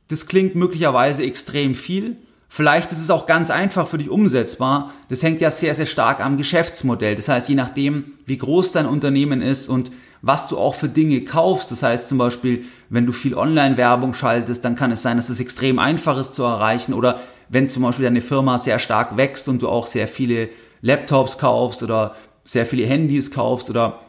das 0.07 0.25
klingt 0.25 0.55
möglicherweise 0.55 1.23
extrem 1.23 1.75
viel. 1.75 2.17
Vielleicht 2.49 2.91
ist 2.91 2.99
es 2.99 3.11
auch 3.11 3.27
ganz 3.27 3.51
einfach 3.51 3.87
für 3.87 3.99
dich 3.99 4.09
umsetzbar. 4.09 4.91
Das 5.07 5.23
hängt 5.23 5.39
ja 5.39 5.51
sehr, 5.51 5.75
sehr 5.75 5.85
stark 5.85 6.19
am 6.19 6.35
Geschäftsmodell. 6.35 7.15
Das 7.15 7.29
heißt, 7.29 7.47
je 7.47 7.55
nachdem, 7.55 8.13
wie 8.25 8.37
groß 8.37 8.71
dein 8.71 8.87
Unternehmen 8.87 9.41
ist 9.41 9.69
und 9.69 9.91
was 10.21 10.47
du 10.47 10.57
auch 10.57 10.75
für 10.75 10.89
Dinge 10.89 11.21
kaufst. 11.21 11.71
Das 11.71 11.83
heißt 11.83 12.07
zum 12.07 12.17
Beispiel, 12.17 12.65
wenn 12.89 13.05
du 13.05 13.11
viel 13.11 13.35
Online-Werbung 13.35 14.13
schaltest, 14.13 14.63
dann 14.63 14.75
kann 14.75 14.91
es 14.91 15.01
sein, 15.01 15.17
dass 15.17 15.29
es 15.29 15.39
extrem 15.39 15.79
einfach 15.79 16.17
ist 16.17 16.35
zu 16.35 16.43
erreichen. 16.43 16.93
Oder 16.93 17.21
wenn 17.49 17.69
zum 17.69 17.83
Beispiel 17.83 18.05
deine 18.05 18.21
Firma 18.21 18.57
sehr 18.57 18.79
stark 18.79 19.17
wächst 19.17 19.49
und 19.49 19.61
du 19.61 19.69
auch 19.69 19.87
sehr 19.87 20.07
viele 20.07 20.49
Laptops 20.81 21.37
kaufst 21.37 21.83
oder 21.83 22.15
sehr 22.43 22.65
viele 22.65 22.85
Handys 22.85 23.31
kaufst 23.31 23.69
oder 23.69 23.99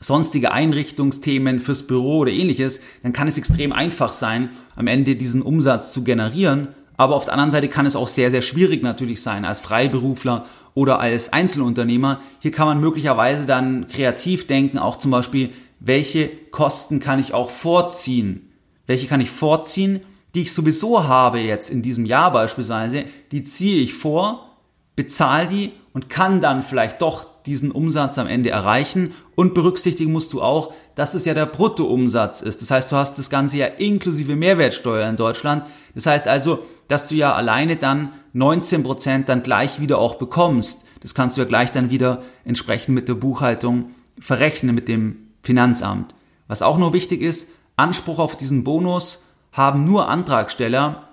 sonstige 0.00 0.52
Einrichtungsthemen 0.52 1.60
fürs 1.60 1.86
Büro 1.86 2.18
oder 2.18 2.30
ähnliches, 2.30 2.82
dann 3.02 3.12
kann 3.12 3.28
es 3.28 3.38
extrem 3.38 3.72
einfach 3.72 4.12
sein, 4.12 4.50
am 4.74 4.86
Ende 4.86 5.16
diesen 5.16 5.42
Umsatz 5.42 5.92
zu 5.92 6.04
generieren. 6.04 6.68
Aber 6.98 7.14
auf 7.14 7.24
der 7.24 7.34
anderen 7.34 7.50
Seite 7.50 7.68
kann 7.68 7.86
es 7.86 7.96
auch 7.96 8.08
sehr, 8.08 8.30
sehr 8.30 8.42
schwierig 8.42 8.82
natürlich 8.82 9.22
sein, 9.22 9.44
als 9.44 9.60
Freiberufler 9.60 10.46
oder 10.76 11.00
als 11.00 11.32
Einzelunternehmer. 11.32 12.20
Hier 12.38 12.50
kann 12.52 12.66
man 12.66 12.80
möglicherweise 12.80 13.46
dann 13.46 13.88
kreativ 13.88 14.46
denken, 14.46 14.78
auch 14.78 14.96
zum 14.96 15.10
Beispiel, 15.10 15.50
welche 15.80 16.28
Kosten 16.28 17.00
kann 17.00 17.18
ich 17.18 17.32
auch 17.32 17.50
vorziehen? 17.50 18.52
Welche 18.86 19.06
kann 19.06 19.22
ich 19.22 19.30
vorziehen, 19.30 20.00
die 20.34 20.42
ich 20.42 20.52
sowieso 20.52 21.08
habe 21.08 21.38
jetzt 21.38 21.70
in 21.70 21.80
diesem 21.80 22.04
Jahr 22.04 22.30
beispielsweise, 22.30 23.04
die 23.32 23.42
ziehe 23.42 23.82
ich 23.82 23.94
vor, 23.94 24.58
bezahle 24.96 25.48
die 25.48 25.72
und 25.94 26.10
kann 26.10 26.42
dann 26.42 26.62
vielleicht 26.62 27.00
doch 27.00 27.35
diesen 27.46 27.70
Umsatz 27.70 28.18
am 28.18 28.26
Ende 28.26 28.50
erreichen. 28.50 29.14
Und 29.34 29.54
berücksichtigen 29.54 30.12
musst 30.12 30.32
du 30.32 30.42
auch, 30.42 30.74
dass 30.94 31.14
es 31.14 31.24
ja 31.24 31.34
der 31.34 31.46
Bruttoumsatz 31.46 32.42
ist. 32.42 32.60
Das 32.60 32.70
heißt, 32.70 32.92
du 32.92 32.96
hast 32.96 33.18
das 33.18 33.30
Ganze 33.30 33.56
ja 33.56 33.66
inklusive 33.66 34.36
Mehrwertsteuer 34.36 35.08
in 35.08 35.16
Deutschland. 35.16 35.64
Das 35.94 36.06
heißt 36.06 36.28
also, 36.28 36.60
dass 36.88 37.08
du 37.08 37.14
ja 37.14 37.34
alleine 37.34 37.76
dann 37.76 38.12
19 38.32 38.82
Prozent 38.82 39.28
dann 39.28 39.42
gleich 39.42 39.80
wieder 39.80 39.98
auch 39.98 40.16
bekommst. 40.16 40.86
Das 41.00 41.14
kannst 41.14 41.36
du 41.36 41.40
ja 41.40 41.46
gleich 41.46 41.72
dann 41.72 41.90
wieder 41.90 42.22
entsprechend 42.44 42.94
mit 42.94 43.08
der 43.08 43.14
Buchhaltung 43.14 43.90
verrechnen 44.18 44.74
mit 44.74 44.88
dem 44.88 45.16
Finanzamt. 45.42 46.14
Was 46.48 46.62
auch 46.62 46.78
noch 46.78 46.92
wichtig 46.92 47.22
ist, 47.22 47.50
Anspruch 47.76 48.18
auf 48.18 48.36
diesen 48.36 48.64
Bonus 48.64 49.26
haben 49.52 49.84
nur 49.84 50.08
Antragsteller, 50.08 51.05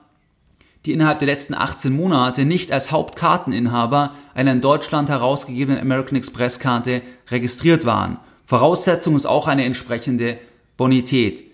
die 0.86 0.92
innerhalb 0.92 1.20
der 1.20 1.28
letzten 1.28 1.54
18 1.54 1.96
Monate 1.96 2.46
nicht 2.46 2.72
als 2.72 2.92
Hauptkarteninhaber 2.92 4.12
einer 4.34 4.52
in 4.52 4.62
Deutschland 4.62 5.10
herausgegebenen 5.10 5.80
American 5.80 6.18
Express 6.18 6.60
Karte 6.60 7.02
registriert 7.30 7.86
waren. 7.86 8.18
Voraussetzung 8.46 9.16
ist 9.16 9.26
auch 9.26 9.48
eine 9.48 9.64
entsprechende 9.64 10.38
Bonität. 10.76 11.46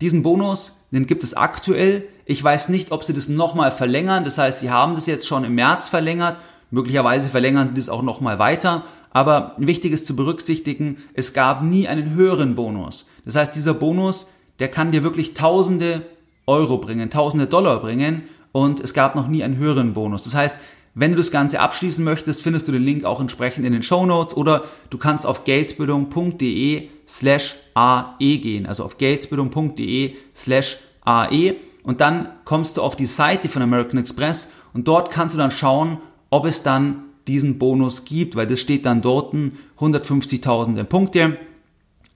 Diesen 0.00 0.22
Bonus, 0.22 0.86
den 0.90 1.06
gibt 1.06 1.24
es 1.24 1.34
aktuell. 1.34 2.06
Ich 2.24 2.42
weiß 2.42 2.68
nicht, 2.68 2.90
ob 2.90 3.04
sie 3.04 3.14
das 3.14 3.28
nochmal 3.28 3.70
verlängern. 3.70 4.24
Das 4.24 4.36
heißt, 4.36 4.60
sie 4.60 4.70
haben 4.70 4.94
das 4.94 5.06
jetzt 5.06 5.26
schon 5.26 5.44
im 5.44 5.54
März 5.54 5.88
verlängert. 5.88 6.40
Möglicherweise 6.70 7.28
verlängern 7.28 7.68
sie 7.68 7.74
das 7.74 7.88
auch 7.88 8.02
nochmal 8.02 8.38
weiter. 8.38 8.84
Aber 9.10 9.54
wichtig 9.56 9.92
ist 9.92 10.06
zu 10.06 10.16
berücksichtigen, 10.16 10.98
es 11.14 11.32
gab 11.32 11.62
nie 11.62 11.88
einen 11.88 12.14
höheren 12.14 12.56
Bonus. 12.56 13.06
Das 13.24 13.36
heißt, 13.36 13.54
dieser 13.54 13.72
Bonus, 13.72 14.30
der 14.58 14.68
kann 14.68 14.92
dir 14.92 15.02
wirklich 15.02 15.32
Tausende 15.32 16.02
Euro 16.46 16.78
bringen, 16.78 17.08
Tausende 17.08 17.46
Dollar 17.46 17.80
bringen 17.80 18.24
und 18.56 18.80
es 18.80 18.94
gab 18.94 19.14
noch 19.16 19.28
nie 19.28 19.44
einen 19.44 19.58
höheren 19.58 19.92
Bonus. 19.92 20.22
Das 20.22 20.34
heißt, 20.34 20.58
wenn 20.94 21.10
du 21.10 21.18
das 21.18 21.30
Ganze 21.30 21.60
abschließen 21.60 22.02
möchtest, 22.02 22.42
findest 22.42 22.66
du 22.66 22.72
den 22.72 22.82
Link 22.82 23.04
auch 23.04 23.20
entsprechend 23.20 23.66
in 23.66 23.74
den 23.74 23.82
Show 23.82 24.06
Notes 24.06 24.34
oder 24.34 24.64
du 24.88 24.96
kannst 24.96 25.26
auf 25.26 25.44
geldbildung.de 25.44 26.88
slash 27.06 27.56
AE 27.74 28.38
gehen, 28.38 28.64
also 28.64 28.84
auf 28.84 28.96
geldbildung.de 28.96 30.14
slash 30.34 30.78
AE 31.04 31.56
und 31.82 32.00
dann 32.00 32.30
kommst 32.46 32.78
du 32.78 32.82
auf 32.82 32.96
die 32.96 33.04
Seite 33.04 33.50
von 33.50 33.60
American 33.60 34.00
Express 34.00 34.52
und 34.72 34.88
dort 34.88 35.10
kannst 35.10 35.34
du 35.34 35.38
dann 35.38 35.50
schauen, 35.50 35.98
ob 36.30 36.46
es 36.46 36.62
dann 36.62 37.02
diesen 37.26 37.58
Bonus 37.58 38.06
gibt, 38.06 38.36
weil 38.36 38.46
das 38.46 38.60
steht 38.60 38.86
dann 38.86 39.02
dort 39.02 39.34
150.000 39.34 40.82
Punkte. 40.84 41.36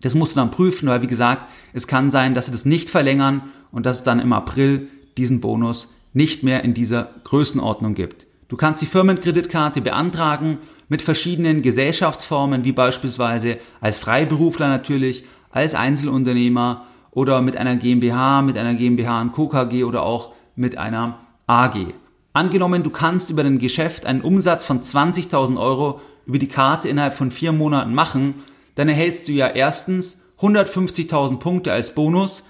Das 0.01 0.15
musst 0.15 0.37
du 0.37 0.41
dann 0.41 0.51
prüfen, 0.51 0.89
weil 0.89 1.03
wie 1.03 1.07
gesagt, 1.07 1.51
es 1.75 1.87
kann 1.87 2.11
sein, 2.11 2.33
dass 2.33 2.47
sie 2.47 2.53
das 2.53 2.65
nicht 2.65 2.89
verlängern 2.89 3.43
und 3.73 3.85
dass 3.85 3.99
es 3.99 4.05
dann 4.05 4.21
im 4.21 4.33
April 4.33 4.89
diesen 5.19 5.43
Bonus 5.43 6.00
nicht 6.13 6.43
mehr 6.43 6.65
in 6.65 6.75
dieser 6.75 7.11
Größenordnung 7.25 7.95
gibt. 7.95 8.27
Du 8.49 8.57
kannst 8.57 8.83
die 8.83 8.87
Firmenkreditkarte 8.87 9.81
beantragen 9.81 10.59
mit 10.89 11.03
verschiedenen 11.03 11.63
Gesellschaftsformen, 11.63 12.65
wie 12.65 12.73
beispielsweise 12.73 13.59
als 13.81 13.99
Freiberufler 14.01 14.69
natürlich, 14.69 15.25
als 15.51 15.75
Einzelunternehmer 15.75 16.85
oder 17.13 17.43
mit 17.43 17.57
einer 17.57 17.77
GmbH, 17.77 18.43
mit 18.43 18.59
einer 18.59 18.75
GmbH 18.75 19.21
und 19.21 19.33
Co. 19.33 19.49
KG 19.49 19.85
oder 19.85 20.03
auch 20.03 20.33
mit 20.57 20.79
einer 20.79 21.21
AG. 21.47 21.95
Angenommen, 22.33 22.83
du 22.83 22.91
kannst 22.91 23.31
über 23.31 23.43
dein 23.43 23.59
Geschäft 23.59 24.07
einen 24.07 24.21
Umsatz 24.21 24.65
von 24.65 24.83
20.000 24.83 25.61
Euro 25.61 26.01
über 26.27 26.39
die 26.39 26.49
Karte 26.49 26.89
innerhalb 26.89 27.15
von 27.15 27.31
vier 27.31 27.53
Monaten 27.53 27.95
machen, 27.95 28.35
dann 28.77 28.89
erhältst 28.89 29.29
du 29.29 29.33
ja 29.33 29.49
erstens 29.49 30.25
150.000 30.41 31.39
Punkte 31.39 31.73
als 31.73 31.95
Bonus 31.95 32.47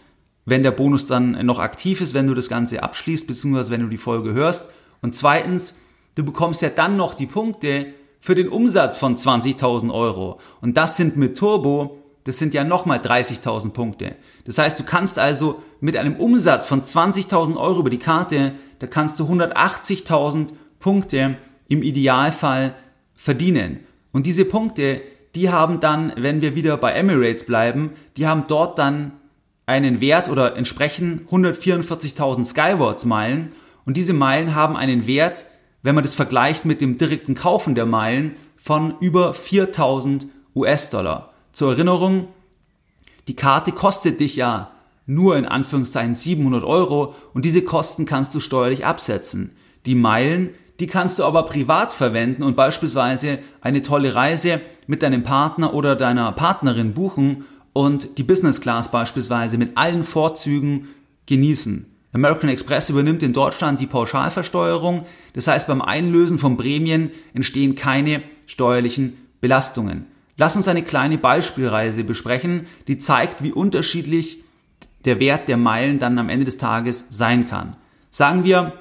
wenn 0.51 0.63
der 0.65 0.73
Bonus 0.73 1.07
dann 1.07 1.47
noch 1.47 1.61
aktiv 1.61 2.01
ist, 2.01 2.13
wenn 2.13 2.27
du 2.27 2.35
das 2.35 2.49
Ganze 2.49 2.83
abschließt, 2.83 3.27
beziehungsweise 3.27 3.71
wenn 3.71 3.83
du 3.83 3.89
die 3.89 3.99
Folge 3.99 4.35
hörst. 4.35 4.73
Und 5.01 5.15
zweitens, 5.15 5.79
du 6.17 6.25
bekommst 6.25 6.61
ja 6.61 6.69
dann 6.69 6.97
noch 6.97 7.15
die 7.15 7.27
Punkte 7.27 7.95
für 8.19 8.35
den 8.35 8.49
Umsatz 8.49 8.99
von 8.99 9.17
20.000 9.17 9.95
Euro. 9.95 10.41
Und 10.61 10.77
das 10.77 10.97
sind 10.97 11.17
mit 11.17 11.39
Turbo, 11.39 12.03
das 12.25 12.39
sind 12.39 12.53
ja 12.53 12.65
nochmal 12.65 12.99
30.000 12.99 13.71
Punkte. 13.71 14.17
Das 14.45 14.59
heißt, 14.59 14.79
du 14.79 14.85
kannst 14.85 15.19
also 15.19 15.63
mit 15.81 15.97
einem 15.97 16.17
Umsatz 16.17 16.67
von 16.67 16.83
20.000 16.83 17.57
Euro 17.57 17.81
über 17.81 17.91
die 17.91 17.99
Karte, 17.99 18.53
da 18.81 18.87
kannst 18.87 19.21
du 19.21 19.25
180.000 19.25 20.49
Punkte 20.81 21.37
im 21.69 21.83
Idealfall 21.83 22.75
verdienen. 23.15 23.81
Und 24.13 24.27
diese 24.27 24.45
Punkte, 24.45 25.01
die 25.35 25.51
haben 25.51 25.79
dann, 25.79 26.13
wenn 26.17 26.41
wir 26.41 26.57
wieder 26.57 26.77
bei 26.77 26.91
Emirates 26.91 27.47
bleiben, 27.47 27.93
die 28.17 28.27
haben 28.27 28.45
dort 28.49 28.79
dann 28.79 29.13
einen 29.71 30.01
Wert 30.01 30.29
oder 30.29 30.57
entsprechen 30.57 31.29
144.000 31.31 32.45
Skywards 32.45 33.05
Meilen 33.05 33.53
und 33.87 33.97
diese 33.97 34.13
Meilen 34.13 34.57
haben 34.57 34.77
einen 34.77 35.07
Wert, 35.07 35.47
wenn 35.85 35.95
man 35.95 36.03
das 36.03 36.15
vergleicht 36.15 36.65
mit 36.65 36.81
dem 36.81 36.99
direkten 36.99 37.37
Kaufen 37.37 37.77
der 37.77 37.87
Meilen, 37.87 38.35
von 38.57 38.95
über 39.01 39.31
4.000 39.31 40.27
US-Dollar. 40.57 41.33
Zur 41.53 41.73
Erinnerung, 41.73 42.29
die 43.29 43.37
Karte 43.37 43.71
kostet 43.71 44.19
dich 44.19 44.35
ja 44.37 44.73
nur 45.07 45.37
in 45.37 45.47
Anführungszeichen 45.47 46.17
700 46.17 46.65
Euro 46.65 47.15
und 47.33 47.45
diese 47.45 47.63
Kosten 47.63 48.07
kannst 48.07 48.35
du 48.35 48.41
steuerlich 48.41 48.85
absetzen. 48.85 49.57
Die 49.87 49.95
Meilen, 49.95 50.51
die 50.81 50.89
kannst 50.89 51.19
du 51.19 51.25
aber 51.25 51.45
privat 51.45 51.93
verwenden 51.93 52.43
und 52.43 52.57
beispielsweise 52.57 53.39
eine 53.61 53.83
tolle 53.83 54.17
Reise 54.17 54.61
mit 54.89 55.03
deinem 55.03 55.23
Partner 55.23 55.75
oder 55.75 55.95
deiner 55.95 56.33
Partnerin 56.33 56.93
buchen 56.93 57.45
und 57.73 58.19
die 58.19 58.23
Business 58.23 58.61
Class 58.61 58.91
beispielsweise 58.91 59.59
mit 59.59 59.77
allen 59.77 60.05
Vorzügen 60.05 60.89
genießen. 61.27 61.87
American 62.13 62.51
Express 62.51 62.91
übernimmt 62.91 63.23
in 63.23 63.33
Deutschland 63.33 63.81
die 63.81 63.87
Pauschalversteuerung. 63.87 65.07
Das 65.35 65.47
heißt, 65.47 65.69
beim 65.69 65.81
Einlösen 65.81 66.39
von 66.39 66.57
Prämien 66.57 67.11
entstehen 67.35 67.77
keine 67.77 68.23
steuerlichen 68.47 69.17
Belastungen. 69.41 70.07
Lass 70.37 70.57
uns 70.57 70.69
eine 70.69 70.83
kleine 70.83 71.19
Beispielreise 71.19 72.03
besprechen, 72.03 72.67
die 72.89 72.99
zeigt, 72.99 73.45
wie 73.45 73.53
unterschiedlich 73.53 74.39
der 75.05 75.21
Wert 75.21 75.49
der 75.49 75.57
Meilen 75.57 75.99
dann 75.99 76.19
am 76.19 76.29
Ende 76.29 76.45
des 76.45 76.59
Tages 76.59 77.07
sein 77.11 77.47
kann. 77.47 77.77
Sagen 78.11 78.45
wir, 78.45 78.73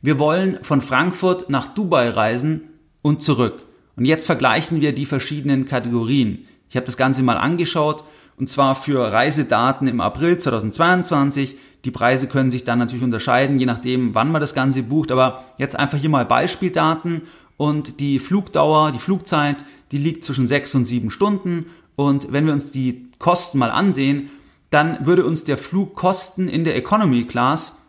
wir 0.00 0.18
wollen 0.18 0.58
von 0.62 0.80
Frankfurt 0.80 1.50
nach 1.50 1.74
Dubai 1.74 2.10
reisen 2.10 2.62
und 3.02 3.22
zurück. 3.22 3.64
Und 3.96 4.04
jetzt 4.04 4.26
vergleichen 4.26 4.80
wir 4.80 4.94
die 4.94 5.06
verschiedenen 5.06 5.66
Kategorien. 5.66 6.46
Ich 6.68 6.76
habe 6.76 6.86
das 6.86 6.96
Ganze 6.96 7.22
mal 7.22 7.36
angeschaut 7.36 8.04
und 8.36 8.48
zwar 8.48 8.74
für 8.76 9.12
Reisedaten 9.12 9.88
im 9.88 10.00
April 10.00 10.38
2022. 10.38 11.56
Die 11.84 11.90
Preise 11.90 12.26
können 12.26 12.50
sich 12.50 12.64
dann 12.64 12.78
natürlich 12.78 13.04
unterscheiden, 13.04 13.58
je 13.58 13.66
nachdem, 13.66 14.14
wann 14.14 14.32
man 14.32 14.40
das 14.40 14.54
Ganze 14.54 14.82
bucht. 14.82 15.10
Aber 15.12 15.44
jetzt 15.58 15.76
einfach 15.76 15.98
hier 15.98 16.10
mal 16.10 16.24
Beispieldaten 16.24 17.22
und 17.56 18.00
die 18.00 18.18
Flugdauer, 18.18 18.92
die 18.92 18.98
Flugzeit, 18.98 19.64
die 19.92 19.98
liegt 19.98 20.24
zwischen 20.24 20.48
sechs 20.48 20.74
und 20.74 20.86
sieben 20.86 21.10
Stunden. 21.10 21.66
Und 21.96 22.32
wenn 22.32 22.46
wir 22.46 22.52
uns 22.52 22.70
die 22.70 23.10
Kosten 23.18 23.58
mal 23.58 23.70
ansehen, 23.70 24.30
dann 24.70 25.06
würde 25.06 25.24
uns 25.24 25.44
der 25.44 25.58
Flug 25.58 25.94
kosten 25.94 26.48
in 26.48 26.64
der 26.64 26.76
Economy 26.76 27.24
Class 27.24 27.88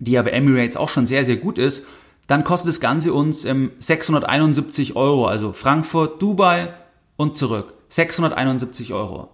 die 0.00 0.12
ja 0.12 0.22
bei 0.22 0.30
Emirates 0.30 0.76
auch 0.76 0.88
schon 0.88 1.06
sehr, 1.06 1.24
sehr 1.24 1.36
gut 1.36 1.58
ist, 1.58 1.86
dann 2.26 2.42
kostet 2.42 2.70
das 2.70 2.80
Ganze 2.80 3.12
uns 3.12 3.44
ähm, 3.44 3.70
671 3.78 4.96
Euro, 4.96 5.26
also 5.26 5.52
Frankfurt, 5.52 6.20
Dubai 6.20 6.74
und 7.16 7.36
zurück. 7.36 7.74
671 7.90 8.94
Euro. 8.94 9.28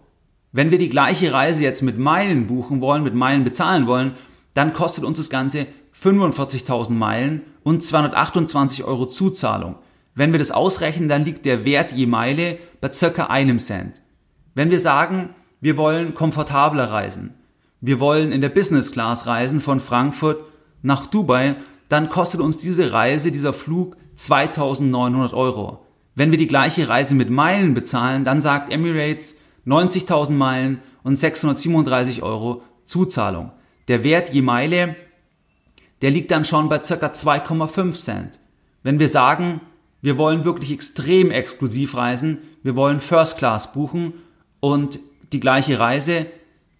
Wenn 0.50 0.70
wir 0.70 0.78
die 0.78 0.88
gleiche 0.88 1.32
Reise 1.32 1.62
jetzt 1.62 1.82
mit 1.82 1.98
Meilen 1.98 2.46
buchen 2.46 2.80
wollen, 2.80 3.02
mit 3.02 3.14
Meilen 3.14 3.44
bezahlen 3.44 3.86
wollen, 3.86 4.14
dann 4.54 4.72
kostet 4.72 5.04
uns 5.04 5.18
das 5.18 5.30
Ganze 5.30 5.66
45.000 6.02 6.92
Meilen 6.92 7.42
und 7.62 7.82
228 7.82 8.84
Euro 8.84 9.06
Zuzahlung. 9.06 9.76
Wenn 10.14 10.32
wir 10.32 10.38
das 10.38 10.50
ausrechnen, 10.50 11.08
dann 11.08 11.24
liegt 11.24 11.44
der 11.44 11.64
Wert 11.66 11.92
je 11.92 12.06
Meile 12.06 12.58
bei 12.80 12.90
circa 12.90 13.26
einem 13.26 13.58
Cent. 13.58 14.00
Wenn 14.54 14.70
wir 14.70 14.80
sagen, 14.80 15.30
wir 15.60 15.76
wollen 15.76 16.14
komfortabler 16.14 16.90
reisen, 16.90 17.34
wir 17.82 18.00
wollen 18.00 18.32
in 18.32 18.40
der 18.40 18.48
Business 18.48 18.92
Class 18.92 19.26
reisen 19.26 19.60
von 19.60 19.80
Frankfurt 19.80 20.42
nach 20.80 21.06
Dubai, 21.06 21.56
dann 21.90 22.08
kostet 22.08 22.40
uns 22.40 22.56
diese 22.56 22.92
Reise, 22.92 23.30
dieser 23.30 23.52
Flug 23.52 23.96
2900 24.16 25.34
Euro. 25.34 25.85
Wenn 26.16 26.30
wir 26.30 26.38
die 26.38 26.48
gleiche 26.48 26.88
Reise 26.88 27.14
mit 27.14 27.28
Meilen 27.28 27.74
bezahlen, 27.74 28.24
dann 28.24 28.40
sagt 28.40 28.72
Emirates 28.72 29.36
90.000 29.66 30.30
Meilen 30.30 30.80
und 31.02 31.14
637 31.14 32.22
Euro 32.22 32.62
Zuzahlung. 32.86 33.52
Der 33.88 34.02
Wert 34.02 34.32
je 34.32 34.40
Meile, 34.40 34.96
der 36.00 36.10
liegt 36.10 36.30
dann 36.30 36.46
schon 36.46 36.70
bei 36.70 36.82
circa 36.82 37.08
2,5 37.08 37.92
Cent. 37.92 38.40
Wenn 38.82 38.98
wir 38.98 39.10
sagen, 39.10 39.60
wir 40.00 40.16
wollen 40.16 40.44
wirklich 40.44 40.72
extrem 40.72 41.30
exklusiv 41.30 41.94
reisen, 41.96 42.38
wir 42.62 42.76
wollen 42.76 43.00
First 43.00 43.36
Class 43.36 43.74
buchen 43.74 44.14
und 44.60 44.98
die 45.32 45.40
gleiche 45.40 45.78
Reise, 45.78 46.26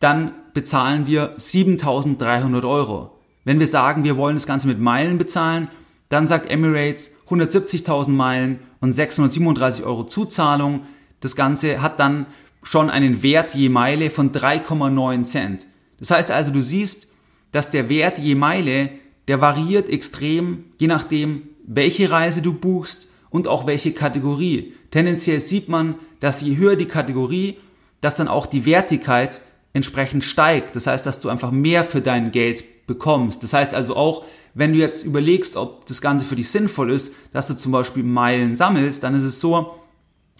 dann 0.01 0.33
bezahlen 0.55 1.07
wir 1.07 1.35
7300 1.37 2.65
Euro. 2.65 3.19
Wenn 3.45 3.61
wir 3.61 3.67
sagen, 3.67 4.05
wir 4.05 4.17
wollen 4.17 4.37
das 4.37 4.47
Ganze 4.47 4.67
mit 4.67 4.81
Meilen 4.81 5.19
bezahlen, 5.19 5.69
dann 6.09 6.27
sagt 6.27 6.51
Emirates 6.51 7.17
170.000 7.29 8.11
Meilen 8.11 8.61
und 8.81 8.93
637 8.93 9.85
Euro 9.85 10.05
Zuzahlung. 10.05 10.83
Das 11.21 11.37
Ganze 11.37 11.83
hat 11.83 11.99
dann 11.99 12.27
schon 12.63 12.91
einen 12.91 13.23
Wert 13.23 13.55
je 13.55 13.69
Meile 13.69 14.11
von 14.11 14.33
3,9 14.33 15.23
Cent. 15.23 15.67
Das 15.99 16.11
heißt 16.11 16.31
also, 16.31 16.53
du 16.53 16.63
siehst, 16.63 17.09
dass 17.53 17.71
der 17.71 17.89
Wert 17.89 18.19
je 18.19 18.35
Meile, 18.35 18.91
der 19.29 19.41
variiert 19.41 19.89
extrem, 19.89 20.65
je 20.79 20.87
nachdem, 20.87 21.43
welche 21.67 22.11
Reise 22.11 22.43
du 22.43 22.53
buchst 22.53 23.09
und 23.31 23.49
auch 23.49 23.67
welche 23.67 23.93
Kategorie. 23.93 24.75
Tendenziell 24.91 25.41
sieht 25.41 25.69
man, 25.69 25.97
dass 26.21 26.41
je 26.41 26.57
höher 26.57 26.77
die 26.77 26.87
Kategorie, 26.87 27.57
dass 28.01 28.17
dann 28.17 28.29
auch 28.29 28.47
die 28.47 28.67
Wertigkeit 28.67 29.41
entsprechend 29.73 30.25
steigt. 30.25 30.77
Das 30.77 30.87
heißt, 30.87 31.05
dass 31.07 31.21
du 31.21 31.29
einfach 31.29 31.51
mehr 31.51 31.85
für 31.85 32.01
dein 32.01 32.31
Geld 32.31 32.65
bekommst. 32.87 33.43
Das 33.43 33.53
heißt 33.53 33.75
also 33.75 33.97
auch, 33.97 34.25
wenn 34.55 34.73
du 34.73 34.79
jetzt 34.79 35.05
überlegst, 35.05 35.57
ob 35.57 35.87
das 35.87 36.01
Ganze 36.01 36.25
für 36.25 36.37
dich 36.37 36.51
sinnvoll 36.51 36.91
ist, 36.91 37.15
dass 37.33 37.49
du 37.49 37.55
zum 37.55 37.73
Beispiel 37.73 38.03
Meilen 38.03 38.57
sammelst, 38.57 39.03
dann 39.03 39.15
ist 39.15 39.25
es 39.25 39.41
so, 39.41 39.77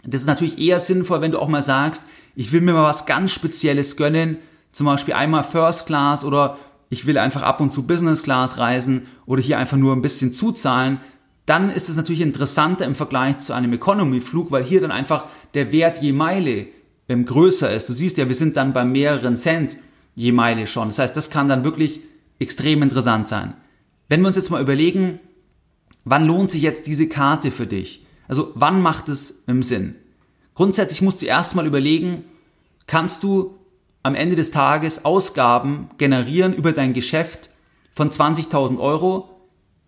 das 0.05 0.23
ist 0.23 0.27
natürlich 0.27 0.59
eher 0.59 0.81
sinnvoll, 0.81 1.21
wenn 1.21 1.33
du 1.33 1.39
auch 1.39 1.49
mal 1.49 1.63
sagst, 1.63 2.05
ich 2.35 2.53
will 2.53 2.61
mir 2.61 2.73
mal 2.73 2.85
was 2.85 3.07
ganz 3.07 3.33
Spezielles 3.33 3.97
gönnen, 3.97 4.39
zum 4.73 4.87
Beispiel 4.87 5.15
einmal 5.15 5.43
First 5.43 5.87
Class 5.87 6.25
oder 6.25 6.59
ich 6.89 7.07
will 7.07 7.19
einfach 7.19 7.43
ab 7.43 7.61
und 7.61 7.73
zu 7.73 7.87
Business 7.87 8.23
Class 8.23 8.59
reisen 8.59 9.07
oder 9.27 9.43
hier 9.43 9.59
einfach 9.59 9.77
nur 9.77 9.95
ein 9.95 10.03
bisschen 10.03 10.33
zuzahlen, 10.33 11.01
dann 11.47 11.71
ist 11.71 11.89
es 11.89 11.97
natürlich 11.97 12.21
interessanter 12.21 12.85
im 12.85 12.95
Vergleich 12.95 13.39
zu 13.39 13.53
einem 13.53 13.73
Economy-Flug, 13.73 14.51
weil 14.51 14.65
hier 14.65 14.81
dann 14.81 14.91
einfach 14.91 15.27
der 15.55 15.73
Wert 15.73 16.03
je 16.03 16.13
Meile 16.13 16.67
ähm, 17.09 17.25
größer 17.25 17.73
ist. 17.73 17.89
Du 17.89 17.93
siehst 17.93 18.19
ja, 18.19 18.29
wir 18.29 18.35
sind 18.35 18.57
dann 18.57 18.73
bei 18.73 18.85
mehreren 18.85 19.37
Cent 19.37 19.77
je 20.15 20.33
Meile 20.33 20.67
schon. 20.67 20.89
Das 20.89 20.99
heißt, 20.99 21.17
das 21.17 21.31
kann 21.31 21.49
dann 21.49 21.65
wirklich 21.65 22.01
extrem 22.39 22.83
interessant 22.83 23.29
sein. 23.29 23.55
Wenn 24.09 24.21
wir 24.21 24.29
uns 24.29 24.37
jetzt 24.37 24.51
mal 24.51 24.63
überlegen, 24.63 25.21
wann 26.05 26.27
lohnt 26.27 26.51
sich 26.51 26.63
jetzt 26.63 26.87
diese 26.87 27.09
Karte 27.09 27.51
für 27.51 27.67
dich? 27.67 28.05
Also 28.29 28.53
wann 28.55 28.83
macht 28.83 29.09
es 29.09 29.45
im 29.47 29.63
Sinn? 29.63 29.97
Grundsätzlich 30.55 31.03
musst 31.03 31.23
du 31.23 31.27
erstmal 31.27 31.67
überlegen, 31.67 32.25
kannst 32.87 33.23
du 33.23 33.59
am 34.03 34.15
Ende 34.15 34.37
des 34.37 34.53
Tages 34.53 35.05
Ausgaben 35.05 35.91
generieren 35.99 36.55
über 36.55 36.73
dein 36.73 36.93
Geschäft 36.93 37.51
von 37.93 38.11
20.000 38.11 38.79
Euro, 38.79 39.36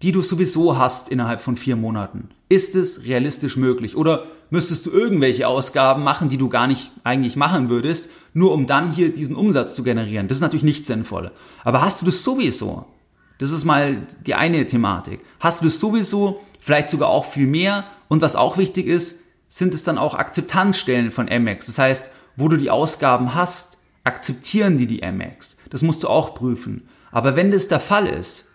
die 0.02 0.12
du 0.12 0.22
sowieso 0.22 0.78
hast 0.78 1.08
innerhalb 1.08 1.40
von 1.40 1.56
vier 1.56 1.76
Monaten. 1.76 2.28
Ist 2.48 2.76
es 2.76 3.04
realistisch 3.04 3.56
möglich? 3.56 3.96
Oder 3.96 4.26
müsstest 4.50 4.86
du 4.86 4.90
irgendwelche 4.90 5.48
Ausgaben 5.48 6.02
machen, 6.02 6.28
die 6.28 6.38
du 6.38 6.48
gar 6.48 6.66
nicht 6.66 6.90
eigentlich 7.04 7.36
machen 7.36 7.68
würdest, 7.68 8.10
nur 8.32 8.52
um 8.52 8.66
dann 8.66 8.92
hier 8.92 9.12
diesen 9.12 9.36
Umsatz 9.36 9.74
zu 9.74 9.82
generieren? 9.82 10.28
Das 10.28 10.38
ist 10.38 10.42
natürlich 10.42 10.64
nicht 10.64 10.86
sinnvoll. 10.86 11.30
Aber 11.64 11.82
hast 11.82 12.00
du 12.00 12.06
das 12.06 12.22
sowieso? 12.22 12.86
Das 13.38 13.52
ist 13.52 13.64
mal 13.64 14.06
die 14.26 14.34
eine 14.34 14.66
Thematik. 14.66 15.20
Hast 15.40 15.60
du 15.60 15.66
das 15.66 15.78
sowieso, 15.78 16.40
vielleicht 16.60 16.90
sogar 16.90 17.08
auch 17.08 17.24
viel 17.24 17.46
mehr? 17.46 17.84
Und 18.08 18.22
was 18.22 18.36
auch 18.36 18.56
wichtig 18.56 18.86
ist, 18.86 19.20
sind 19.48 19.74
es 19.74 19.82
dann 19.82 19.98
auch 19.98 20.14
Akzeptanzstellen 20.14 21.10
von 21.10 21.26
MX. 21.26 21.66
Das 21.66 21.78
heißt, 21.78 22.10
wo 22.36 22.48
du 22.48 22.56
die 22.56 22.70
Ausgaben 22.70 23.34
hast, 23.34 23.78
akzeptieren 24.04 24.78
die 24.78 24.86
die 24.86 25.02
MX. 25.02 25.58
Das 25.70 25.82
musst 25.82 26.02
du 26.02 26.08
auch 26.08 26.34
prüfen. 26.34 26.88
Aber 27.10 27.36
wenn 27.36 27.50
das 27.50 27.68
der 27.68 27.80
Fall 27.80 28.06
ist 28.06 28.47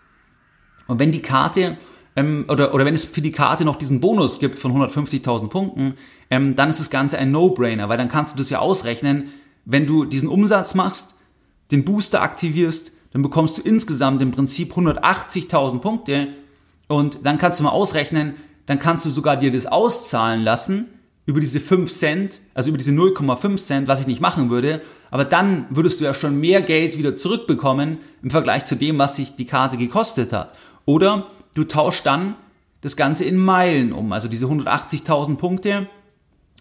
und 0.86 0.98
wenn 0.98 1.12
die 1.12 1.22
Karte 1.22 1.76
ähm, 2.16 2.44
oder, 2.48 2.74
oder 2.74 2.84
wenn 2.84 2.94
es 2.94 3.04
für 3.04 3.20
die 3.20 3.32
Karte 3.32 3.64
noch 3.64 3.76
diesen 3.76 4.00
Bonus 4.00 4.38
gibt 4.38 4.58
von 4.58 4.72
150.000 4.72 5.48
Punkten, 5.48 5.94
ähm, 6.30 6.56
dann 6.56 6.70
ist 6.70 6.80
das 6.80 6.90
Ganze 6.90 7.18
ein 7.18 7.30
No-Brainer, 7.30 7.88
weil 7.88 7.98
dann 7.98 8.08
kannst 8.08 8.34
du 8.34 8.38
das 8.38 8.50
ja 8.50 8.58
ausrechnen, 8.58 9.30
wenn 9.64 9.86
du 9.86 10.04
diesen 10.04 10.28
Umsatz 10.28 10.74
machst, 10.74 11.16
den 11.70 11.84
Booster 11.84 12.22
aktivierst, 12.22 12.92
dann 13.12 13.22
bekommst 13.22 13.58
du 13.58 13.62
insgesamt 13.62 14.20
im 14.22 14.32
Prinzip 14.32 14.72
180.000 14.72 15.78
Punkte. 15.78 16.28
Und 16.88 17.24
dann 17.24 17.38
kannst 17.38 17.60
du 17.60 17.64
mal 17.64 17.70
ausrechnen, 17.70 18.34
dann 18.66 18.78
kannst 18.78 19.06
du 19.06 19.10
sogar 19.10 19.36
dir 19.36 19.52
das 19.52 19.66
auszahlen 19.66 20.42
lassen 20.42 20.88
über 21.26 21.40
diese 21.40 21.60
5 21.60 21.90
Cent, 21.90 22.40
also 22.52 22.68
über 22.68 22.76
diese 22.76 22.90
0,5 22.90 23.56
Cent, 23.56 23.88
was 23.88 24.00
ich 24.00 24.06
nicht 24.06 24.20
machen 24.20 24.50
würde, 24.50 24.82
aber 25.10 25.24
dann 25.24 25.66
würdest 25.70 26.00
du 26.00 26.04
ja 26.04 26.12
schon 26.12 26.38
mehr 26.38 26.60
Geld 26.60 26.98
wieder 26.98 27.16
zurückbekommen 27.16 27.98
im 28.22 28.30
Vergleich 28.30 28.64
zu 28.64 28.74
dem, 28.74 28.98
was 28.98 29.16
sich 29.16 29.36
die 29.36 29.46
Karte 29.46 29.76
gekostet 29.76 30.32
hat. 30.32 30.52
Oder 30.84 31.26
du 31.54 31.64
tauschst 31.64 32.04
dann 32.04 32.34
das 32.80 32.96
Ganze 32.96 33.24
in 33.24 33.38
Meilen 33.38 33.92
um, 33.92 34.12
also 34.12 34.28
diese 34.28 34.46
180.000 34.46 35.36
Punkte, 35.36 35.88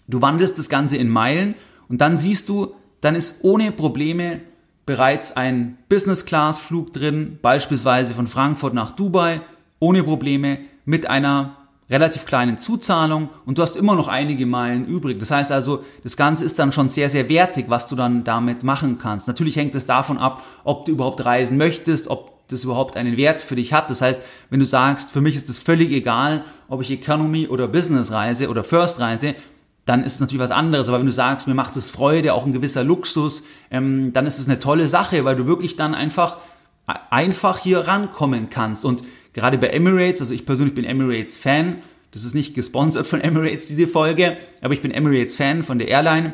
du 0.07 0.21
wandelst 0.21 0.57
das 0.57 0.69
Ganze 0.69 0.97
in 0.97 1.09
Meilen 1.09 1.55
und 1.89 1.99
dann 1.99 2.17
siehst 2.17 2.47
du, 2.49 2.73
dann 3.01 3.15
ist 3.15 3.43
ohne 3.43 3.71
Probleme 3.71 4.39
bereits 4.85 5.35
ein 5.35 5.77
Business-Class-Flug 5.89 6.93
drin, 6.93 7.39
beispielsweise 7.41 8.13
von 8.13 8.27
Frankfurt 8.27 8.73
nach 8.73 8.91
Dubai, 8.91 9.41
ohne 9.79 10.03
Probleme 10.03 10.59
mit 10.85 11.09
einer 11.09 11.57
relativ 11.89 12.25
kleinen 12.25 12.57
Zuzahlung 12.57 13.29
und 13.45 13.57
du 13.57 13.61
hast 13.61 13.75
immer 13.75 13.95
noch 13.95 14.07
einige 14.07 14.45
Meilen 14.45 14.85
übrig. 14.85 15.19
Das 15.19 15.31
heißt 15.31 15.51
also, 15.51 15.83
das 16.03 16.17
Ganze 16.17 16.45
ist 16.45 16.57
dann 16.57 16.71
schon 16.71 16.89
sehr, 16.89 17.09
sehr 17.09 17.29
wertig, 17.29 17.65
was 17.67 17.87
du 17.87 17.95
dann 17.95 18.23
damit 18.23 18.63
machen 18.63 18.97
kannst. 18.97 19.27
Natürlich 19.27 19.57
hängt 19.57 19.75
es 19.75 19.85
davon 19.85 20.17
ab, 20.17 20.43
ob 20.63 20.85
du 20.85 20.93
überhaupt 20.93 21.23
reisen 21.25 21.57
möchtest, 21.57 22.07
ob 22.07 22.32
das 22.47 22.63
überhaupt 22.63 22.97
einen 22.97 23.17
Wert 23.17 23.41
für 23.41 23.55
dich 23.55 23.73
hat. 23.73 23.89
Das 23.89 24.01
heißt, 24.01 24.21
wenn 24.49 24.59
du 24.59 24.65
sagst, 24.65 25.11
für 25.11 25.21
mich 25.21 25.35
ist 25.35 25.49
es 25.49 25.59
völlig 25.59 25.91
egal, 25.91 26.43
ob 26.67 26.81
ich 26.81 26.91
Economy 26.91 27.47
oder 27.47 27.67
Business 27.67 28.11
reise 28.11 28.49
oder 28.49 28.63
First 28.63 28.99
reise, 28.99 29.35
dann 29.85 30.03
ist 30.03 30.15
es 30.15 30.19
natürlich 30.19 30.43
was 30.43 30.51
anderes. 30.51 30.87
Aber 30.87 30.99
wenn 30.99 31.05
du 31.05 31.11
sagst, 31.11 31.47
mir 31.47 31.53
macht 31.53 31.75
es 31.75 31.89
Freude, 31.89 32.33
auch 32.33 32.45
ein 32.45 32.53
gewisser 32.53 32.83
Luxus, 32.83 33.43
ähm, 33.71 34.13
dann 34.13 34.25
ist 34.25 34.39
es 34.39 34.47
eine 34.47 34.59
tolle 34.59 34.87
Sache, 34.87 35.25
weil 35.25 35.35
du 35.35 35.45
wirklich 35.45 35.75
dann 35.75 35.95
einfach 35.95 36.37
einfach 36.85 37.59
hier 37.59 37.79
rankommen 37.79 38.49
kannst. 38.49 38.85
Und 38.85 39.03
gerade 39.33 39.57
bei 39.57 39.67
Emirates, 39.67 40.21
also 40.21 40.33
ich 40.33 40.45
persönlich 40.45 40.75
bin 40.75 40.85
Emirates 40.85 41.37
Fan, 41.37 41.77
das 42.11 42.23
ist 42.23 42.35
nicht 42.35 42.53
gesponsert 42.53 43.07
von 43.07 43.21
Emirates, 43.21 43.67
diese 43.67 43.87
Folge, 43.87 44.37
aber 44.61 44.73
ich 44.73 44.81
bin 44.81 44.91
Emirates 44.91 45.35
Fan 45.35 45.63
von 45.63 45.79
der 45.79 45.87
Airline. 45.87 46.33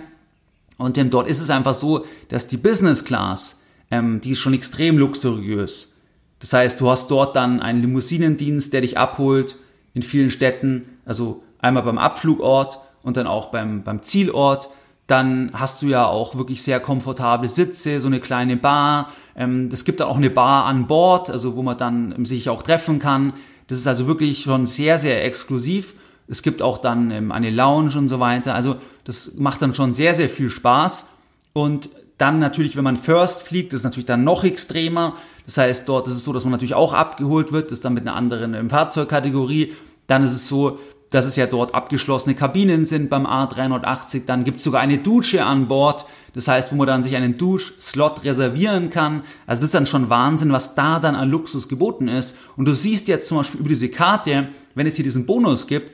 Und 0.78 0.98
ähm, 0.98 1.10
dort 1.10 1.28
ist 1.28 1.42
es 1.42 1.50
einfach 1.50 1.76
so, 1.76 2.06
dass 2.30 2.48
die 2.48 2.58
Business 2.58 3.04
Class, 3.04 3.64
ähm, 3.92 4.22
die 4.22 4.32
ist 4.32 4.40
schon 4.40 4.54
extrem 4.54 4.98
luxuriös. 4.98 5.94
Das 6.40 6.54
heißt, 6.54 6.80
du 6.80 6.90
hast 6.90 7.12
dort 7.12 7.36
dann 7.36 7.62
einen 7.62 7.82
Limousinendienst, 7.82 8.72
der 8.74 8.82
dich 8.82 8.98
abholt 8.98 9.58
in 9.94 10.02
vielen 10.02 10.32
Städten, 10.32 10.84
also 11.06 11.44
einmal 11.60 11.84
beim 11.84 11.98
Abflugort 11.98 12.80
und 13.04 13.18
dann 13.18 13.28
auch 13.28 13.48
beim, 13.48 13.84
beim 13.84 14.02
Zielort. 14.02 14.70
Dann 15.08 15.52
hast 15.54 15.82
du 15.82 15.88
ja 15.88 16.06
auch 16.06 16.36
wirklich 16.36 16.62
sehr 16.62 16.80
komfortable 16.80 17.50
Sitze, 17.50 18.00
so 18.00 18.08
eine 18.08 18.20
kleine 18.20 18.56
Bar. 18.58 19.12
Ähm, 19.36 19.70
es 19.74 19.84
gibt 19.84 20.00
dann 20.00 20.08
auch 20.08 20.18
eine 20.18 20.30
Bar 20.30 20.66
an 20.66 20.88
Bord, 20.88 21.30
also 21.30 21.56
wo 21.56 21.64
man 21.64 21.78
dann 21.78 22.26
sich 22.26 22.50
auch 22.50 22.62
treffen 22.62 23.00
kann. 23.00 23.34
Das 23.68 23.80
ist 23.80 23.88
also 23.88 24.08
wirklich 24.08 24.44
schon 24.44 24.66
sehr, 24.66 25.00
sehr 25.00 25.26
exklusiv. 25.26 25.96
Es 26.28 26.44
gibt 26.44 26.62
auch 26.62 26.78
dann 26.78 27.10
ähm, 27.12 27.32
eine 27.32 27.50
Lounge 27.50 27.98
und 27.98 28.08
so 28.08 28.20
weiter. 28.20 28.54
Also 28.54 28.78
das 29.04 29.36
macht 29.36 29.62
dann 29.62 29.74
schon 29.74 29.94
sehr, 29.94 30.14
sehr 30.14 30.30
viel 30.30 30.50
Spaß. 30.50 31.10
Und 31.54 31.90
dann 32.20 32.40
natürlich, 32.40 32.76
wenn 32.76 32.84
man 32.84 32.98
First 32.98 33.44
fliegt, 33.44 33.74
ist 33.74 33.84
natürlich 33.84 34.06
dann 34.06 34.24
noch 34.24 34.44
extremer. 34.44 35.16
Das 35.50 35.58
heißt, 35.58 35.90
dort 35.90 36.08
ist 36.08 36.14
es 36.14 36.24
so, 36.24 36.32
dass 36.32 36.44
man 36.44 36.52
natürlich 36.52 36.76
auch 36.76 36.94
abgeholt 36.94 37.52
wird, 37.52 37.72
ist 37.72 37.84
dann 37.84 37.96
mit 37.96 38.08
einer 38.08 38.16
anderen 38.16 38.54
ähm, 38.54 38.70
Fahrzeugkategorie. 38.70 39.74
Dann 40.06 40.24
ist 40.24 40.34
es 40.34 40.48
so, 40.48 40.78
dass 41.10 41.26
es 41.26 41.36
ja 41.38 41.48
dort 41.48 41.74
abgeschlossene 41.74 42.36
Kabinen 42.36 42.86
sind 42.86 43.10
beim 43.10 43.26
A380. 43.26 44.28
Dann 44.28 44.44
gibt 44.44 44.58
es 44.58 44.64
sogar 44.64 44.82
eine 44.82 45.00
Dusche 45.00 45.44
an 45.44 45.68
Bord. 45.68 46.06
Das 46.36 46.48
heißt, 46.48 46.72
wo 46.72 46.76
man 46.76 46.86
dann 46.86 47.02
sich 47.02 47.16
einen 47.16 47.36
Duschslot 47.36 48.24
reservieren 48.26 48.92
kann. 48.92 49.24
Also 49.48 49.62
das 49.62 49.70
ist 49.70 49.74
dann 49.74 49.88
schon 49.88 50.12
Wahnsinn, 50.12 50.52
was 50.52 50.76
da 50.76 51.00
dann 51.00 51.16
an 51.16 51.32
Luxus 51.32 51.68
geboten 51.68 52.10
ist. 52.10 52.38
Und 52.56 52.68
du 52.68 52.76
siehst 52.76 53.08
jetzt 53.08 53.28
zum 53.28 53.38
Beispiel 53.38 53.62
über 53.62 53.70
diese 53.70 53.90
Karte, 53.90 54.50
wenn 54.76 54.86
es 54.86 54.98
hier 54.98 55.04
diesen 55.04 55.26
Bonus 55.26 55.66
gibt, 55.66 55.92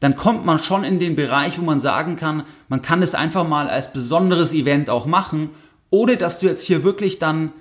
dann 0.00 0.16
kommt 0.16 0.44
man 0.44 0.58
schon 0.58 0.82
in 0.82 0.98
den 0.98 1.14
Bereich, 1.14 1.56
wo 1.60 1.64
man 1.64 1.78
sagen 1.78 2.16
kann, 2.16 2.42
man 2.68 2.82
kann 2.82 3.00
es 3.00 3.14
einfach 3.14 3.46
mal 3.46 3.68
als 3.68 3.92
besonderes 3.92 4.54
Event 4.54 4.90
auch 4.90 5.06
machen, 5.06 5.50
ohne 5.90 6.16
dass 6.16 6.40
du 6.40 6.46
jetzt 6.46 6.64
hier 6.64 6.82
wirklich 6.82 7.20
dann, 7.20 7.52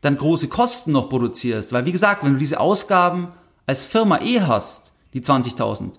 dann 0.00 0.16
große 0.16 0.48
Kosten 0.48 0.92
noch 0.92 1.08
produzierst. 1.08 1.72
Weil 1.72 1.84
wie 1.84 1.92
gesagt, 1.92 2.24
wenn 2.24 2.34
du 2.34 2.38
diese 2.38 2.60
Ausgaben 2.60 3.28
als 3.66 3.84
Firma 3.84 4.20
eh 4.20 4.40
hast, 4.40 4.92
die 5.14 5.20
20.000, 5.20 5.92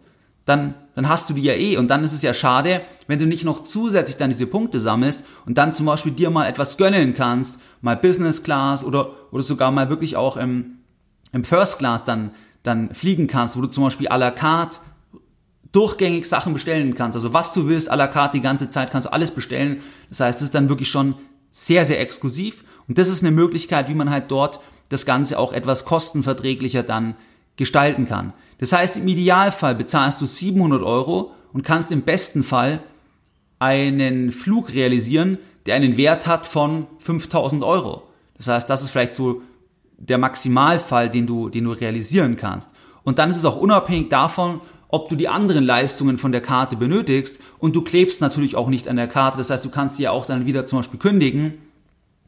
dann, 0.45 0.75
dann 0.95 1.10
hast 1.10 1.29
du 1.29 1.33
die 1.33 1.41
ja 1.41 1.53
eh. 1.53 1.77
Und 1.77 1.89
dann 1.89 2.03
ist 2.03 2.13
es 2.13 2.21
ja 2.21 2.33
schade, 2.33 2.81
wenn 3.07 3.19
du 3.19 3.27
nicht 3.27 3.43
noch 3.43 3.63
zusätzlich 3.63 4.17
dann 4.17 4.29
diese 4.29 4.47
Punkte 4.47 4.79
sammelst 4.79 5.25
und 5.45 5.57
dann 5.57 5.73
zum 5.73 5.86
Beispiel 5.86 6.13
dir 6.13 6.29
mal 6.29 6.47
etwas 6.47 6.77
gönnen 6.77 7.13
kannst, 7.13 7.62
mal 7.81 7.97
Business 7.97 8.43
Class 8.43 8.83
oder, 8.83 9.12
oder 9.31 9.43
sogar 9.43 9.71
mal 9.71 9.89
wirklich 9.89 10.15
auch 10.15 10.38
im, 10.38 10.77
im 11.33 11.43
First 11.43 11.79
Class 11.79 12.05
dann, 12.05 12.31
dann 12.63 12.93
fliegen 12.95 13.27
kannst, 13.27 13.57
wo 13.57 13.62
du 13.62 13.67
zum 13.67 13.83
Beispiel 13.83 14.07
à 14.07 14.17
la 14.17 14.31
carte 14.31 14.79
durchgängig 15.73 16.25
Sachen 16.25 16.53
bestellen 16.53 16.95
kannst. 16.95 17.17
Also 17.17 17.33
was 17.33 17.51
du 17.51 17.67
willst, 17.67 17.91
à 17.91 17.95
la 17.95 18.07
carte 18.07 18.38
die 18.38 18.41
ganze 18.41 18.69
Zeit 18.69 18.89
kannst 18.89 19.07
du 19.07 19.12
alles 19.12 19.31
bestellen. 19.31 19.81
Das 20.10 20.21
heißt, 20.21 20.39
es 20.39 20.45
ist 20.45 20.55
dann 20.55 20.69
wirklich 20.69 20.89
schon 20.89 21.15
sehr, 21.51 21.86
sehr 21.86 21.99
exklusiv. 21.99 22.63
Und 22.88 22.97
das 22.97 23.10
ist 23.10 23.23
eine 23.23 23.32
Möglichkeit, 23.32 23.89
wie 23.89 23.95
man 23.95 24.10
halt 24.10 24.32
dort 24.32 24.60
das 24.89 25.06
Ganze 25.06 25.38
auch 25.38 25.52
etwas 25.54 25.86
kostenverträglicher 25.86 26.84
dann 26.84 27.15
gestalten 27.58 28.06
kann. 28.08 28.34
Das 28.60 28.71
heißt, 28.71 28.97
im 28.97 29.08
Idealfall 29.08 29.76
bezahlst 29.76 30.21
du 30.21 30.26
700 30.26 30.82
Euro 30.82 31.32
und 31.54 31.63
kannst 31.63 31.91
im 31.91 32.04
besten 32.04 32.43
Fall 32.43 32.82
einen 33.60 34.32
Flug 34.32 34.73
realisieren, 34.73 35.38
der 35.65 35.76
einen 35.76 35.97
Wert 35.97 36.28
hat 36.28 36.45
von 36.45 36.88
5000 37.00 37.63
Euro. 37.63 38.04
Das 38.38 38.47
heißt, 38.47 38.69
das 38.69 38.82
ist 38.82 38.91
vielleicht 38.91 39.15
so 39.15 39.41
der 39.97 40.17
Maximalfall, 40.17 41.10
den 41.10 41.26
du, 41.28 41.50
den 41.50 41.65
du 41.65 41.71
realisieren 41.71 42.38
kannst. 42.38 42.69
Und 43.04 43.19
dann 43.19 43.30
ist 43.30 43.38
es 43.38 43.45
auch 43.45 43.58
unabhängig 43.58 44.10
davon, 44.10 44.62
ob 44.89 45.10
du 45.10 45.15
die 45.15 45.28
anderen 45.28 45.65
Leistungen 45.65 46.17
von 46.17 46.32
der 46.32 46.41
Karte 46.41 46.78
benötigst 46.78 47.41
und 47.60 47.76
du 47.76 47.82
klebst 47.82 48.21
natürlich 48.21 48.56
auch 48.56 48.69
nicht 48.69 48.88
an 48.88 48.95
der 48.95 49.08
Karte. 49.08 49.38
Das 49.38 49.50
heißt, 49.50 49.65
du 49.65 49.69
kannst 49.69 49.95
sie 49.95 50.04
ja 50.04 50.12
auch 50.12 50.26
dann 50.26 50.45
wieder 50.45 50.65
zum 50.65 50.80
Beispiel 50.80 51.00
kündigen, 51.00 51.56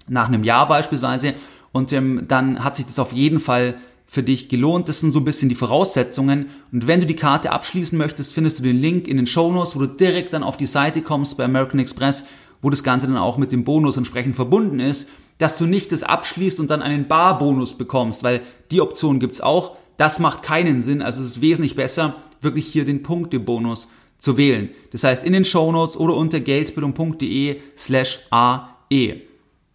nach 0.09 0.27
einem 0.27 0.43
Jahr 0.43 0.67
beispielsweise, 0.67 1.33
und 1.71 1.93
ähm, 1.93 2.25
dann 2.27 2.63
hat 2.63 2.75
sich 2.75 2.85
das 2.85 2.99
auf 2.99 3.13
jeden 3.13 3.39
Fall 3.39 3.75
für 4.07 4.23
dich 4.23 4.49
gelohnt. 4.49 4.89
Das 4.89 5.01
sind 5.01 5.11
so 5.11 5.19
ein 5.19 5.25
bisschen 5.25 5.49
die 5.49 5.55
Voraussetzungen. 5.55 6.47
Und 6.71 6.87
wenn 6.87 6.99
du 6.99 7.05
die 7.05 7.15
Karte 7.15 7.51
abschließen 7.51 7.97
möchtest, 7.97 8.33
findest 8.33 8.59
du 8.59 8.63
den 8.63 8.77
Link 8.77 9.07
in 9.07 9.17
den 9.17 9.27
Show 9.27 9.51
Notes, 9.51 9.75
wo 9.75 9.79
du 9.79 9.87
direkt 9.87 10.33
dann 10.33 10.41
auf 10.41 10.57
die 10.57 10.65
Seite 10.65 11.01
kommst 11.01 11.37
bei 11.37 11.45
American 11.45 11.79
Express, 11.79 12.25
wo 12.61 12.71
das 12.71 12.83
Ganze 12.83 13.05
dann 13.05 13.17
auch 13.17 13.37
mit 13.37 13.51
dem 13.51 13.63
Bonus 13.63 13.97
entsprechend 13.97 14.35
verbunden 14.35 14.79
ist, 14.79 15.09
dass 15.37 15.57
du 15.57 15.67
nicht 15.67 15.91
das 15.91 16.03
abschließt 16.03 16.59
und 16.59 16.71
dann 16.71 16.81
einen 16.81 17.07
Barbonus 17.07 17.77
bekommst, 17.77 18.23
weil 18.23 18.41
die 18.71 18.81
Option 18.81 19.19
gibt's 19.19 19.41
auch. 19.41 19.77
Das 19.97 20.19
macht 20.19 20.41
keinen 20.41 20.81
Sinn. 20.81 21.01
Also 21.01 21.21
es 21.21 21.27
ist 21.27 21.41
wesentlich 21.41 21.75
besser, 21.75 22.15
wirklich 22.41 22.65
hier 22.65 22.85
den 22.85 23.03
Punktebonus 23.03 23.89
zu 24.17 24.37
wählen. 24.37 24.69
Das 24.91 25.03
heißt, 25.03 25.23
in 25.23 25.33
den 25.33 25.45
Shownotes 25.45 25.97
oder 25.97 26.15
unter 26.15 26.39
geldbildung.de 26.39 27.57
slash 27.77 28.21
AE. 28.31 29.28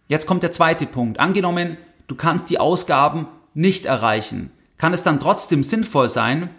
Jetzt 0.07 0.27
kommt 0.27 0.43
der 0.43 0.51
zweite 0.51 0.85
Punkt. 0.85 1.19
Angenommen, 1.19 1.77
du 2.07 2.15
kannst 2.15 2.49
die 2.49 2.59
Ausgaben 2.59 3.27
nicht 3.53 3.85
erreichen, 3.85 4.51
kann 4.77 4.93
es 4.93 5.03
dann 5.03 5.19
trotzdem 5.19 5.63
sinnvoll 5.63 6.09
sein, 6.09 6.49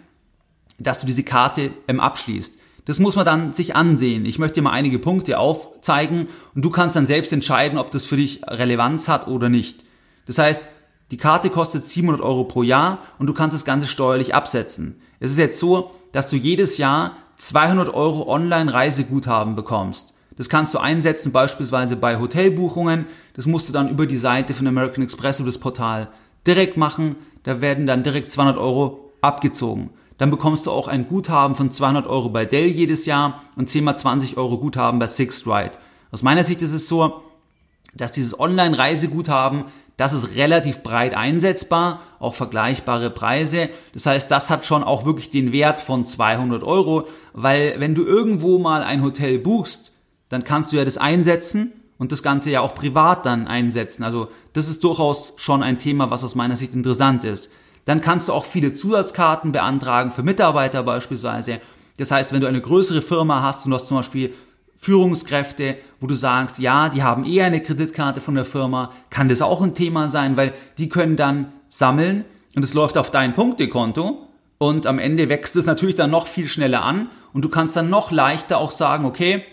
dass 0.79 0.99
du 0.99 1.07
diese 1.07 1.23
Karte 1.23 1.71
ähm, 1.87 1.99
abschließt. 1.99 2.55
Das 2.85 2.99
muss 2.99 3.15
man 3.15 3.25
dann 3.25 3.51
sich 3.51 3.75
ansehen. 3.75 4.25
Ich 4.25 4.39
möchte 4.39 4.55
dir 4.55 4.61
mal 4.61 4.71
einige 4.71 4.97
Punkte 4.97 5.39
aufzeigen 5.39 6.29
und 6.55 6.63
du 6.63 6.69
kannst 6.69 6.95
dann 6.95 7.05
selbst 7.05 7.33
entscheiden, 7.33 7.77
ob 7.77 7.91
das 7.91 8.05
für 8.05 8.15
dich 8.15 8.41
Relevanz 8.47 9.07
hat 9.07 9.27
oder 9.27 9.49
nicht. 9.49 9.83
Das 10.25 10.37
heißt, 10.37 10.69
die 11.11 11.17
Karte 11.17 11.49
kostet 11.49 11.87
700 11.87 12.21
Euro 12.21 12.45
pro 12.45 12.63
Jahr 12.63 12.99
und 13.19 13.27
du 13.27 13.33
kannst 13.33 13.55
das 13.55 13.65
Ganze 13.65 13.87
steuerlich 13.87 14.35
absetzen. 14.35 15.01
Es 15.19 15.31
ist 15.31 15.37
jetzt 15.37 15.59
so, 15.59 15.91
dass 16.11 16.29
du 16.29 16.35
jedes 16.35 16.77
Jahr 16.77 17.17
200 17.37 17.93
Euro 17.93 18.27
Online-Reiseguthaben 18.27 19.55
bekommst. 19.55 20.13
Das 20.37 20.49
kannst 20.49 20.73
du 20.73 20.77
einsetzen 20.77 21.31
beispielsweise 21.31 21.97
bei 21.97 22.19
Hotelbuchungen. 22.19 23.05
Das 23.33 23.45
musst 23.45 23.67
du 23.67 23.73
dann 23.73 23.89
über 23.89 24.05
die 24.05 24.17
Seite 24.17 24.53
von 24.53 24.67
American 24.67 25.03
Express 25.03 25.39
oder 25.39 25.47
das 25.47 25.57
Portal 25.57 26.09
direkt 26.45 26.77
machen. 26.77 27.15
Da 27.43 27.59
werden 27.59 27.85
dann 27.85 28.03
direkt 28.03 28.31
200 28.31 28.57
Euro 28.57 29.11
abgezogen. 29.21 29.89
Dann 30.17 30.31
bekommst 30.31 30.65
du 30.65 30.71
auch 30.71 30.87
ein 30.87 31.07
Guthaben 31.07 31.55
von 31.55 31.71
200 31.71 32.07
Euro 32.07 32.29
bei 32.29 32.45
Dell 32.45 32.67
jedes 32.67 33.05
Jahr 33.05 33.41
und 33.55 33.69
10 33.69 33.83
mal 33.83 33.97
20 33.97 34.37
Euro 34.37 34.57
Guthaben 34.57 34.99
bei 34.99 35.07
Sixth 35.07 35.45
Ride. 35.45 35.71
Aus 36.11 36.23
meiner 36.23 36.43
Sicht 36.43 36.61
ist 36.61 36.73
es 36.73 36.87
so, 36.87 37.21
dass 37.93 38.11
dieses 38.11 38.39
Online-Reiseguthaben 38.39 39.65
das 39.97 40.13
ist 40.13 40.35
relativ 40.35 40.83
breit 40.83 41.15
einsetzbar, 41.15 42.01
auch 42.19 42.35
vergleichbare 42.35 43.09
Preise. 43.09 43.69
Das 43.93 44.05
heißt, 44.05 44.29
das 44.29 44.51
hat 44.51 44.63
schon 44.63 44.83
auch 44.83 45.05
wirklich 45.05 45.31
den 45.31 45.51
Wert 45.51 45.81
von 45.81 46.05
200 46.05 46.63
Euro, 46.63 47.07
weil 47.33 47.79
wenn 47.79 47.95
du 47.95 48.05
irgendwo 48.05 48.59
mal 48.59 48.83
ein 48.83 49.01
Hotel 49.01 49.39
buchst, 49.39 49.93
dann 50.29 50.43
kannst 50.43 50.71
du 50.71 50.77
ja 50.77 50.85
das 50.85 50.97
einsetzen 50.97 51.73
und 51.97 52.11
das 52.11 52.23
Ganze 52.23 52.51
ja 52.51 52.61
auch 52.61 52.75
privat 52.75 53.25
dann 53.25 53.47
einsetzen. 53.47 54.03
Also 54.03 54.29
das 54.53 54.67
ist 54.69 54.83
durchaus 54.83 55.33
schon 55.37 55.63
ein 55.63 55.79
Thema, 55.79 56.11
was 56.11 56.23
aus 56.23 56.35
meiner 56.35 56.57
Sicht 56.57 56.73
interessant 56.73 57.23
ist. 57.23 57.51
Dann 57.85 58.01
kannst 58.01 58.27
du 58.27 58.33
auch 58.33 58.45
viele 58.45 58.73
Zusatzkarten 58.73 59.51
beantragen 59.51 60.11
für 60.11 60.23
Mitarbeiter 60.23 60.83
beispielsweise. 60.83 61.61
Das 61.97 62.11
heißt, 62.11 62.33
wenn 62.33 62.41
du 62.41 62.47
eine 62.47 62.61
größere 62.61 63.01
Firma 63.01 63.41
hast 63.41 63.65
und 63.65 63.71
du 63.71 63.77
hast 63.77 63.87
zum 63.87 63.97
Beispiel 63.97 64.33
Führungskräfte, 64.75 65.77
wo 65.99 66.07
du 66.07 66.13
sagst, 66.13 66.59
ja, 66.59 66.89
die 66.89 67.01
haben 67.01 67.25
eher 67.25 67.45
eine 67.45 67.61
Kreditkarte 67.61 68.21
von 68.21 68.35
der 68.35 68.45
Firma, 68.45 68.91
kann 69.09 69.29
das 69.29 69.41
auch 69.41 69.61
ein 69.61 69.73
Thema 69.73 70.07
sein, 70.07 70.37
weil 70.37 70.53
die 70.77 70.89
können 70.89 71.15
dann 71.15 71.51
sammeln 71.67 72.25
und 72.55 72.63
es 72.63 72.75
läuft 72.75 72.97
auf 72.97 73.09
dein 73.09 73.33
Punktekonto 73.33 74.27
und 74.59 74.85
am 74.85 74.99
Ende 74.99 75.29
wächst 75.29 75.55
es 75.55 75.65
natürlich 75.65 75.95
dann 75.95 76.11
noch 76.11 76.27
viel 76.27 76.47
schneller 76.47 76.83
an 76.83 77.09
und 77.33 77.43
du 77.43 77.49
kannst 77.49 77.75
dann 77.75 77.89
noch 77.89 78.11
leichter 78.11 78.59
auch 78.59 78.71
sagen, 78.71 79.05
okay, 79.05 79.43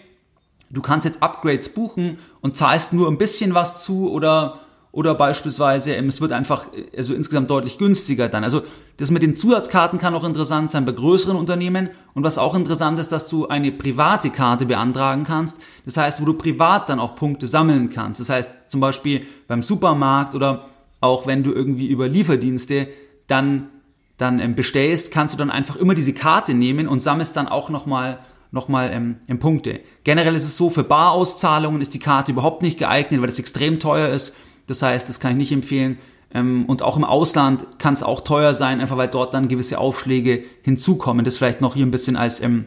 du 0.74 0.82
kannst 0.82 1.04
jetzt 1.04 1.22
Upgrades 1.22 1.70
buchen 1.70 2.18
und 2.40 2.56
zahlst 2.56 2.92
nur 2.92 3.08
ein 3.08 3.18
bisschen 3.18 3.54
was 3.54 3.82
zu 3.82 4.10
oder 4.10 4.60
oder 4.94 5.16
beispielsweise, 5.16 5.92
ähm, 5.94 6.06
es 6.06 6.20
wird 6.20 6.30
einfach 6.30 6.66
also 6.96 7.14
insgesamt 7.14 7.50
deutlich 7.50 7.78
günstiger 7.78 8.28
dann. 8.28 8.44
Also 8.44 8.62
das 8.96 9.10
mit 9.10 9.24
den 9.24 9.34
Zusatzkarten 9.34 9.98
kann 9.98 10.14
auch 10.14 10.22
interessant 10.22 10.70
sein 10.70 10.84
bei 10.84 10.92
größeren 10.92 11.36
Unternehmen. 11.36 11.90
Und 12.14 12.22
was 12.22 12.38
auch 12.38 12.54
interessant 12.54 13.00
ist, 13.00 13.10
dass 13.10 13.28
du 13.28 13.48
eine 13.48 13.72
private 13.72 14.30
Karte 14.30 14.66
beantragen 14.66 15.24
kannst. 15.24 15.58
Das 15.84 15.96
heißt, 15.96 16.22
wo 16.22 16.26
du 16.26 16.34
privat 16.34 16.88
dann 16.88 17.00
auch 17.00 17.16
Punkte 17.16 17.48
sammeln 17.48 17.90
kannst. 17.90 18.20
Das 18.20 18.28
heißt 18.28 18.52
zum 18.68 18.80
Beispiel 18.80 19.26
beim 19.48 19.64
Supermarkt 19.64 20.36
oder 20.36 20.64
auch 21.00 21.26
wenn 21.26 21.42
du 21.42 21.52
irgendwie 21.52 21.88
über 21.88 22.06
Lieferdienste 22.06 22.86
dann, 23.26 23.70
dann 24.16 24.38
ähm, 24.38 24.54
bestellst, 24.54 25.12
kannst 25.12 25.34
du 25.34 25.38
dann 25.38 25.50
einfach 25.50 25.74
immer 25.74 25.96
diese 25.96 26.12
Karte 26.12 26.54
nehmen 26.54 26.86
und 26.86 27.02
sammelst 27.02 27.36
dann 27.36 27.48
auch 27.48 27.68
nochmal 27.68 28.20
nochmal 28.54 28.90
ähm, 28.92 29.16
ähm, 29.28 29.38
Punkte. 29.38 29.80
Generell 30.04 30.34
ist 30.34 30.44
es 30.44 30.56
so, 30.56 30.70
für 30.70 30.84
Barauszahlungen 30.84 31.82
ist 31.82 31.92
die 31.92 31.98
Karte 31.98 32.32
überhaupt 32.32 32.62
nicht 32.62 32.78
geeignet, 32.78 33.20
weil 33.20 33.28
das 33.28 33.38
extrem 33.38 33.80
teuer 33.80 34.08
ist. 34.08 34.36
Das 34.66 34.80
heißt, 34.80 35.08
das 35.08 35.20
kann 35.20 35.32
ich 35.32 35.36
nicht 35.36 35.52
empfehlen. 35.52 35.98
Ähm, 36.32 36.64
und 36.66 36.80
auch 36.80 36.96
im 36.96 37.04
Ausland 37.04 37.78
kann 37.78 37.92
es 37.92 38.02
auch 38.02 38.22
teuer 38.22 38.54
sein, 38.54 38.80
einfach 38.80 38.96
weil 38.96 39.08
dort 39.08 39.34
dann 39.34 39.48
gewisse 39.48 39.78
Aufschläge 39.78 40.44
hinzukommen. 40.62 41.24
Das 41.24 41.36
vielleicht 41.36 41.60
noch 41.60 41.74
hier 41.74 41.84
ein 41.84 41.90
bisschen 41.90 42.16
als, 42.16 42.40
ähm, 42.40 42.66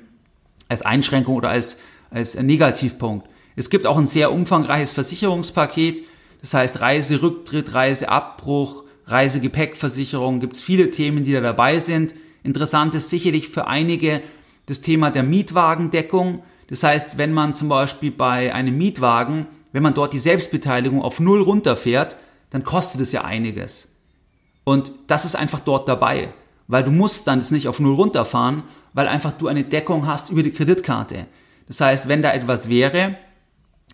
als 0.68 0.84
Einschränkung 0.84 1.36
oder 1.36 1.50
als, 1.50 1.80
als 2.12 2.36
Negativpunkt. 2.36 3.28
Es 3.56 3.70
gibt 3.70 3.88
auch 3.88 3.98
ein 3.98 4.06
sehr 4.06 4.32
umfangreiches 4.32 4.94
Versicherungspaket. 4.94 6.04
Das 6.42 6.54
heißt 6.54 6.82
Reiserücktritt, 6.82 7.74
Reiseabbruch, 7.74 8.84
Reisegepäckversicherung. 9.08 10.40
Gibt 10.42 10.58
es 10.58 10.62
viele 10.62 10.92
Themen, 10.92 11.24
die 11.24 11.32
da 11.32 11.42
dabei 11.42 11.80
sind. 11.80 12.14
Interessant 12.44 12.94
ist 12.94 13.10
sicherlich 13.10 13.50
für 13.50 13.68
einige 13.68 14.22
das 14.68 14.82
Thema 14.82 15.10
der 15.10 15.24
Mietwagendeckung. 15.24 16.44
Das 16.70 16.84
heißt, 16.84 17.18
wenn 17.18 17.34
man 17.34 17.56
zum 17.56 17.70
Beispiel 17.70 18.12
bei 18.12 18.54
einem 18.54 18.78
Mietwagen 18.78 19.48
wenn 19.78 19.84
man 19.84 19.94
dort 19.94 20.14
die 20.14 20.18
Selbstbeteiligung 20.18 21.04
auf 21.04 21.20
Null 21.20 21.42
runterfährt, 21.42 22.18
dann 22.50 22.64
kostet 22.64 23.00
es 23.02 23.12
ja 23.12 23.24
einiges. 23.24 23.96
Und 24.64 24.92
das 25.06 25.24
ist 25.24 25.36
einfach 25.36 25.60
dort 25.60 25.88
dabei, 25.88 26.34
weil 26.68 26.84
du 26.84 26.92
musst 26.92 27.28
dann 27.28 27.38
es 27.38 27.52
nicht 27.52 27.68
auf 27.68 27.80
Null 27.80 27.94
runterfahren, 27.94 28.64
weil 28.94 29.08
einfach 29.08 29.34
du 29.34 29.48
eine 29.48 29.64
Deckung 29.64 30.08
hast 30.08 30.32
über 30.32 30.44
die 30.44 30.52
Kreditkarte. 30.52 31.28
Das 31.68 31.80
heißt, 31.80 32.08
wenn 32.08 32.22
da 32.22 32.34
etwas 32.34 32.70
wäre, 32.70 33.18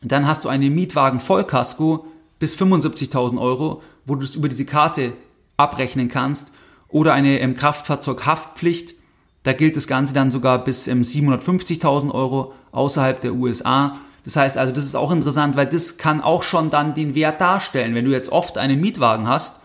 dann 0.01 0.25
hast 0.27 0.45
du 0.45 0.49
einen 0.49 0.73
Mietwagen 0.73 1.19
Vollkasko 1.19 2.07
bis 2.39 2.57
75.000 2.57 3.37
Euro, 3.37 3.81
wo 4.05 4.15
du 4.15 4.23
es 4.23 4.35
über 4.35 4.49
diese 4.49 4.65
Karte 4.65 5.13
abrechnen 5.57 6.07
kannst 6.07 6.53
oder 6.87 7.13
eine 7.13 7.39
ähm, 7.39 7.55
Kraftfahrzeughaftpflicht. 7.55 8.95
Da 9.43 9.53
gilt 9.53 9.75
das 9.75 9.87
Ganze 9.87 10.13
dann 10.13 10.31
sogar 10.31 10.63
bis 10.63 10.87
ähm, 10.87 11.03
750.000 11.03 12.11
Euro 12.11 12.53
außerhalb 12.71 13.21
der 13.21 13.33
USA. 13.33 13.99
Das 14.23 14.37
heißt 14.37 14.57
also, 14.57 14.73
das 14.73 14.85
ist 14.85 14.95
auch 14.95 15.11
interessant, 15.11 15.55
weil 15.57 15.65
das 15.65 15.97
kann 15.97 16.21
auch 16.21 16.43
schon 16.43 16.69
dann 16.69 16.93
den 16.93 17.13
Wert 17.13 17.41
darstellen. 17.41 17.93
Wenn 17.93 18.05
du 18.05 18.11
jetzt 18.11 18.31
oft 18.31 18.57
einen 18.57 18.79
Mietwagen 18.79 19.27
hast, 19.27 19.61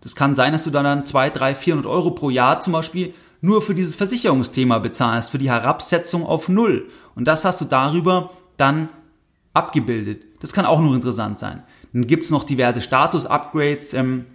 das 0.00 0.16
kann 0.16 0.34
sein, 0.34 0.52
dass 0.52 0.64
du 0.64 0.70
dann 0.70 1.06
2, 1.06 1.30
3, 1.30 1.54
400 1.54 1.86
Euro 1.86 2.10
pro 2.10 2.30
Jahr 2.30 2.60
zum 2.60 2.72
Beispiel 2.72 3.14
nur 3.40 3.62
für 3.62 3.74
dieses 3.74 3.96
Versicherungsthema 3.96 4.78
bezahlst, 4.78 5.30
für 5.30 5.38
die 5.38 5.50
Herabsetzung 5.50 6.26
auf 6.26 6.48
Null. 6.48 6.88
Und 7.14 7.26
das 7.26 7.44
hast 7.44 7.60
du 7.60 7.64
darüber 7.64 8.30
dann 8.56 8.88
abgebildet. 9.54 10.24
Das 10.40 10.52
kann 10.52 10.66
auch 10.66 10.80
noch 10.80 10.94
interessant 10.94 11.38
sein. 11.38 11.62
Dann 11.92 12.06
gibt's 12.06 12.30
noch 12.30 12.44
diverse 12.44 12.80
Status-Upgrades 12.80 13.94
ähm, 13.94 14.26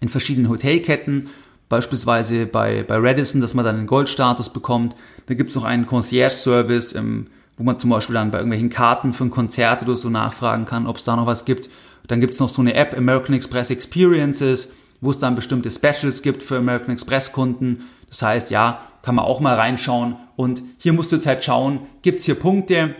in 0.00 0.08
verschiedenen 0.08 0.48
Hotelketten, 0.48 1.28
beispielsweise 1.68 2.46
bei, 2.46 2.82
bei 2.82 2.96
Radisson, 2.96 3.40
dass 3.40 3.54
man 3.54 3.64
dann 3.64 3.76
einen 3.76 3.86
Goldstatus 3.86 4.52
bekommt. 4.52 4.94
Da 5.26 5.34
gibt's 5.34 5.54
noch 5.54 5.64
einen 5.64 5.86
Concierge-Service, 5.86 6.94
ähm, 6.94 7.28
wo 7.56 7.64
man 7.64 7.78
zum 7.78 7.90
Beispiel 7.90 8.14
dann 8.14 8.30
bei 8.30 8.38
irgendwelchen 8.38 8.70
Karten 8.70 9.12
für 9.12 9.24
ein 9.24 9.30
Konzert 9.30 9.82
oder 9.82 9.96
so 9.96 10.10
nachfragen 10.10 10.64
kann, 10.64 10.86
ob 10.86 10.96
es 10.96 11.04
da 11.04 11.16
noch 11.16 11.26
was 11.26 11.44
gibt. 11.44 11.70
Dann 12.08 12.20
gibt's 12.20 12.40
noch 12.40 12.48
so 12.48 12.60
eine 12.60 12.74
App, 12.74 12.96
American 12.96 13.34
Express 13.34 13.70
Experiences, 13.70 14.74
wo 15.00 15.10
es 15.10 15.18
dann 15.18 15.34
bestimmte 15.34 15.70
Specials 15.70 16.22
gibt 16.22 16.42
für 16.42 16.58
American 16.58 16.92
Express 16.92 17.32
Kunden. 17.32 17.84
Das 18.08 18.22
heißt, 18.22 18.50
ja, 18.50 18.80
kann 19.02 19.14
man 19.14 19.24
auch 19.24 19.40
mal 19.40 19.54
reinschauen. 19.54 20.16
Und 20.36 20.62
hier 20.78 20.92
musst 20.92 21.12
du 21.12 21.16
jetzt 21.16 21.26
halt 21.26 21.44
schauen, 21.44 21.80
gibt's 22.02 22.24
hier 22.24 22.34
Punkte, 22.34 22.94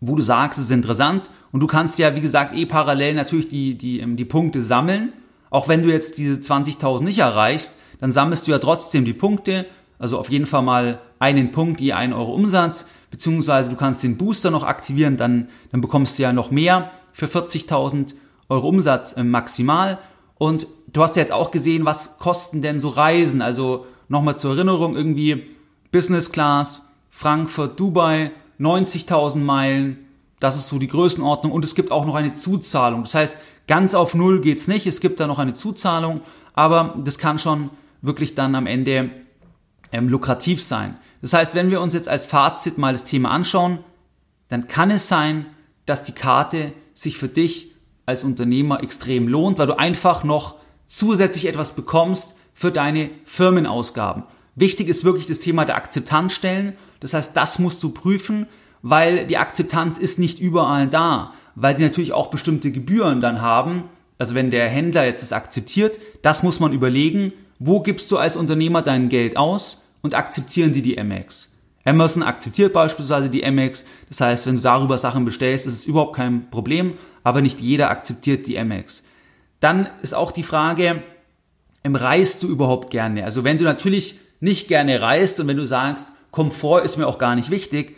wo 0.00 0.14
du 0.14 0.22
sagst, 0.22 0.58
es 0.58 0.66
ist 0.66 0.70
interessant. 0.70 1.30
Und 1.52 1.60
du 1.60 1.66
kannst 1.66 1.98
ja, 1.98 2.14
wie 2.14 2.20
gesagt, 2.20 2.54
eh 2.54 2.66
parallel 2.66 3.14
natürlich 3.14 3.48
die, 3.48 3.76
die, 3.76 4.00
ähm, 4.00 4.16
die 4.16 4.24
Punkte 4.24 4.62
sammeln. 4.62 5.12
Auch 5.50 5.68
wenn 5.68 5.82
du 5.82 5.90
jetzt 5.90 6.18
diese 6.18 6.36
20.000 6.36 7.02
nicht 7.02 7.18
erreichst, 7.18 7.78
dann 8.00 8.12
sammelst 8.12 8.46
du 8.46 8.52
ja 8.52 8.58
trotzdem 8.58 9.04
die 9.04 9.12
Punkte. 9.12 9.66
Also 9.98 10.18
auf 10.18 10.30
jeden 10.30 10.46
Fall 10.46 10.62
mal 10.62 11.00
einen 11.18 11.50
Punkt 11.50 11.80
je 11.80 11.92
1 11.92 12.14
Euro 12.14 12.34
Umsatz. 12.34 12.86
Beziehungsweise 13.10 13.70
du 13.70 13.76
kannst 13.76 14.02
den 14.02 14.18
Booster 14.18 14.50
noch 14.50 14.62
aktivieren, 14.62 15.16
dann, 15.16 15.48
dann 15.72 15.80
bekommst 15.80 16.18
du 16.18 16.22
ja 16.22 16.32
noch 16.32 16.50
mehr 16.50 16.90
für 17.12 17.26
40.000 17.26 18.14
Euro 18.48 18.68
Umsatz 18.68 19.14
äh, 19.14 19.24
maximal. 19.24 19.98
Und 20.36 20.66
du 20.92 21.02
hast 21.02 21.16
ja 21.16 21.22
jetzt 21.22 21.32
auch 21.32 21.50
gesehen, 21.50 21.84
was 21.84 22.18
kosten 22.18 22.62
denn 22.62 22.78
so 22.80 22.90
Reisen? 22.90 23.42
Also 23.42 23.86
nochmal 24.08 24.38
zur 24.38 24.54
Erinnerung, 24.54 24.94
irgendwie 24.94 25.48
Business 25.90 26.30
Class, 26.30 26.90
Frankfurt, 27.10 27.80
Dubai, 27.80 28.30
90.000 28.60 29.38
Meilen, 29.38 29.98
das 30.40 30.56
ist 30.56 30.68
so 30.68 30.78
die 30.78 30.88
Größenordnung 30.88 31.52
und 31.52 31.64
es 31.64 31.74
gibt 31.74 31.90
auch 31.90 32.06
noch 32.06 32.14
eine 32.14 32.34
Zuzahlung. 32.34 33.02
Das 33.02 33.14
heißt, 33.14 33.38
ganz 33.68 33.94
auf 33.94 34.14
Null 34.14 34.40
geht's 34.40 34.66
nicht, 34.66 34.86
es 34.88 35.00
gibt 35.00 35.20
da 35.20 35.28
noch 35.28 35.38
eine 35.38 35.54
Zuzahlung, 35.54 36.22
aber 36.54 36.96
das 37.04 37.18
kann 37.18 37.38
schon 37.38 37.70
wirklich 38.02 38.34
dann 38.34 38.56
am 38.56 38.66
Ende 38.66 39.10
ähm, 39.92 40.08
lukrativ 40.08 40.60
sein. 40.60 40.98
Das 41.22 41.32
heißt, 41.32 41.54
wenn 41.54 41.70
wir 41.70 41.80
uns 41.80 41.94
jetzt 41.94 42.08
als 42.08 42.24
Fazit 42.24 42.78
mal 42.78 42.92
das 42.92 43.04
Thema 43.04 43.30
anschauen, 43.30 43.78
dann 44.48 44.66
kann 44.66 44.90
es 44.90 45.06
sein, 45.08 45.46
dass 45.86 46.02
die 46.02 46.12
Karte 46.12 46.72
sich 46.94 47.18
für 47.18 47.28
dich 47.28 47.74
als 48.06 48.24
Unternehmer 48.24 48.82
extrem 48.82 49.28
lohnt, 49.28 49.58
weil 49.58 49.66
du 49.66 49.78
einfach 49.78 50.24
noch 50.24 50.56
zusätzlich 50.86 51.46
etwas 51.46 51.74
bekommst 51.74 52.36
für 52.54 52.72
deine 52.72 53.10
Firmenausgaben. 53.24 54.24
Wichtig 54.54 54.88
ist 54.88 55.04
wirklich 55.04 55.26
das 55.26 55.38
Thema 55.38 55.64
der 55.64 55.76
Akzeptanz 55.76 56.32
stellen. 56.32 56.76
Das 57.00 57.14
heißt, 57.14 57.36
das 57.36 57.58
musst 57.58 57.82
du 57.82 57.90
prüfen, 57.90 58.46
weil 58.82 59.26
die 59.26 59.38
Akzeptanz 59.38 59.98
ist 59.98 60.18
nicht 60.18 60.40
überall 60.40 60.86
da, 60.86 61.32
weil 61.54 61.74
die 61.74 61.84
natürlich 61.84 62.12
auch 62.12 62.28
bestimmte 62.28 62.70
Gebühren 62.70 63.20
dann 63.20 63.42
haben. 63.42 63.84
Also 64.18 64.34
wenn 64.34 64.50
der 64.50 64.68
Händler 64.68 65.04
jetzt 65.04 65.22
das 65.22 65.32
akzeptiert, 65.32 65.98
das 66.22 66.42
muss 66.42 66.60
man 66.60 66.72
überlegen, 66.72 67.32
wo 67.58 67.80
gibst 67.80 68.10
du 68.10 68.18
als 68.18 68.36
Unternehmer 68.36 68.82
dein 68.82 69.08
Geld 69.08 69.36
aus 69.36 69.88
und 70.02 70.14
akzeptieren 70.14 70.72
die 70.72 70.82
die 70.82 71.02
MX. 71.02 71.52
Amazon 71.84 72.22
akzeptiert 72.22 72.72
beispielsweise 72.72 73.30
die 73.30 73.48
MX, 73.48 73.84
das 74.08 74.20
heißt, 74.20 74.46
wenn 74.46 74.56
du 74.56 74.62
darüber 74.62 74.98
Sachen 74.98 75.24
bestellst, 75.24 75.66
ist 75.66 75.74
es 75.74 75.86
überhaupt 75.86 76.16
kein 76.16 76.50
Problem, 76.50 76.94
aber 77.24 77.40
nicht 77.40 77.60
jeder 77.60 77.90
akzeptiert 77.90 78.46
die 78.46 78.62
MX. 78.62 79.04
Dann 79.60 79.88
ist 80.02 80.14
auch 80.14 80.30
die 80.30 80.42
Frage, 80.42 81.02
reist 81.84 82.42
du 82.42 82.48
überhaupt 82.48 82.90
gerne? 82.90 83.24
Also 83.24 83.44
wenn 83.44 83.58
du 83.58 83.64
natürlich 83.64 84.16
nicht 84.40 84.68
gerne 84.68 85.00
reist 85.00 85.40
und 85.40 85.48
wenn 85.48 85.56
du 85.56 85.66
sagst, 85.66 86.12
Komfort 86.30 86.82
ist 86.84 86.96
mir 86.96 87.06
auch 87.06 87.18
gar 87.18 87.34
nicht 87.34 87.50
wichtig, 87.50 87.96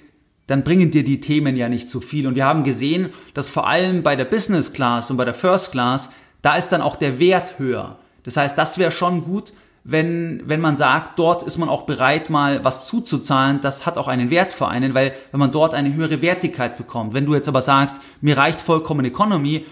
dann 0.50 0.64
bringen 0.64 0.90
dir 0.90 1.04
die 1.04 1.20
Themen 1.20 1.54
ja 1.54 1.68
nicht 1.68 1.88
so 1.88 2.00
viel. 2.00 2.26
Und 2.26 2.34
wir 2.34 2.44
haben 2.44 2.64
gesehen, 2.64 3.10
dass 3.34 3.48
vor 3.48 3.68
allem 3.68 4.02
bei 4.02 4.16
der 4.16 4.24
Business 4.24 4.72
Class 4.72 5.08
und 5.08 5.16
bei 5.16 5.24
der 5.24 5.32
First 5.32 5.70
Class, 5.70 6.10
da 6.42 6.56
ist 6.56 6.70
dann 6.70 6.82
auch 6.82 6.96
der 6.96 7.20
Wert 7.20 7.60
höher. 7.60 7.98
Das 8.24 8.36
heißt, 8.36 8.58
das 8.58 8.76
wäre 8.76 8.90
schon 8.90 9.22
gut, 9.22 9.52
wenn, 9.84 10.42
wenn 10.46 10.60
man 10.60 10.76
sagt, 10.76 11.20
dort 11.20 11.44
ist 11.44 11.56
man 11.56 11.68
auch 11.68 11.82
bereit, 11.82 12.30
mal 12.30 12.64
was 12.64 12.88
zuzuzahlen, 12.88 13.60
das 13.60 13.86
hat 13.86 13.96
auch 13.96 14.08
einen 14.08 14.28
Wert 14.28 14.52
für 14.52 14.66
einen, 14.66 14.92
weil 14.92 15.12
wenn 15.30 15.38
man 15.38 15.52
dort 15.52 15.72
eine 15.72 15.94
höhere 15.94 16.20
Wertigkeit 16.20 16.76
bekommt. 16.76 17.14
Wenn 17.14 17.26
du 17.26 17.34
jetzt 17.34 17.48
aber 17.48 17.62
sagst, 17.62 18.00
mir 18.20 18.36
reicht 18.36 18.60
vollkommen 18.60 19.04
Economy, 19.04 19.64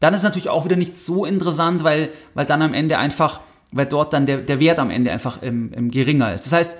dann 0.00 0.14
ist 0.14 0.22
natürlich 0.22 0.48
auch 0.48 0.64
wieder 0.64 0.76
nicht 0.76 0.96
so 0.96 1.26
interessant, 1.26 1.84
weil, 1.84 2.08
weil 2.32 2.46
dann 2.46 2.62
am 2.62 2.72
Ende 2.72 2.96
einfach, 2.96 3.40
weil 3.70 3.86
dort 3.86 4.14
dann 4.14 4.24
der, 4.24 4.38
der 4.38 4.60
Wert 4.60 4.78
am 4.78 4.90
Ende 4.90 5.12
einfach 5.12 5.40
ähm, 5.42 5.72
ähm, 5.76 5.90
geringer 5.90 6.32
ist. 6.32 6.46
Das 6.46 6.54
heißt, 6.54 6.76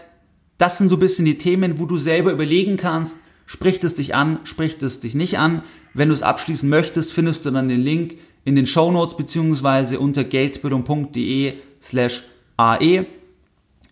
das 0.56 0.78
sind 0.78 0.88
so 0.88 0.96
ein 0.96 1.00
bisschen 1.00 1.26
die 1.26 1.36
Themen, 1.36 1.78
wo 1.78 1.84
du 1.84 1.98
selber 1.98 2.32
überlegen 2.32 2.78
kannst, 2.78 3.18
spricht 3.46 3.85
es 3.85 3.94
dich 3.94 4.14
an, 4.14 4.40
spricht 4.44 4.83
es 4.83 5.00
dich 5.00 5.14
nicht 5.14 5.38
an. 5.38 5.62
Wenn 5.94 6.09
du 6.09 6.14
es 6.14 6.22
abschließen 6.22 6.68
möchtest, 6.68 7.12
findest 7.12 7.44
du 7.44 7.50
dann 7.50 7.68
den 7.68 7.81
Link 7.81 8.16
in 8.44 8.57
den 8.57 8.66
Show 8.66 8.90
Notes 8.90 9.16
beziehungsweise 9.16 10.00
unter 10.00 10.24
geldbildung.de 10.24 11.55
slash 11.81 12.24
AE. 12.57 13.07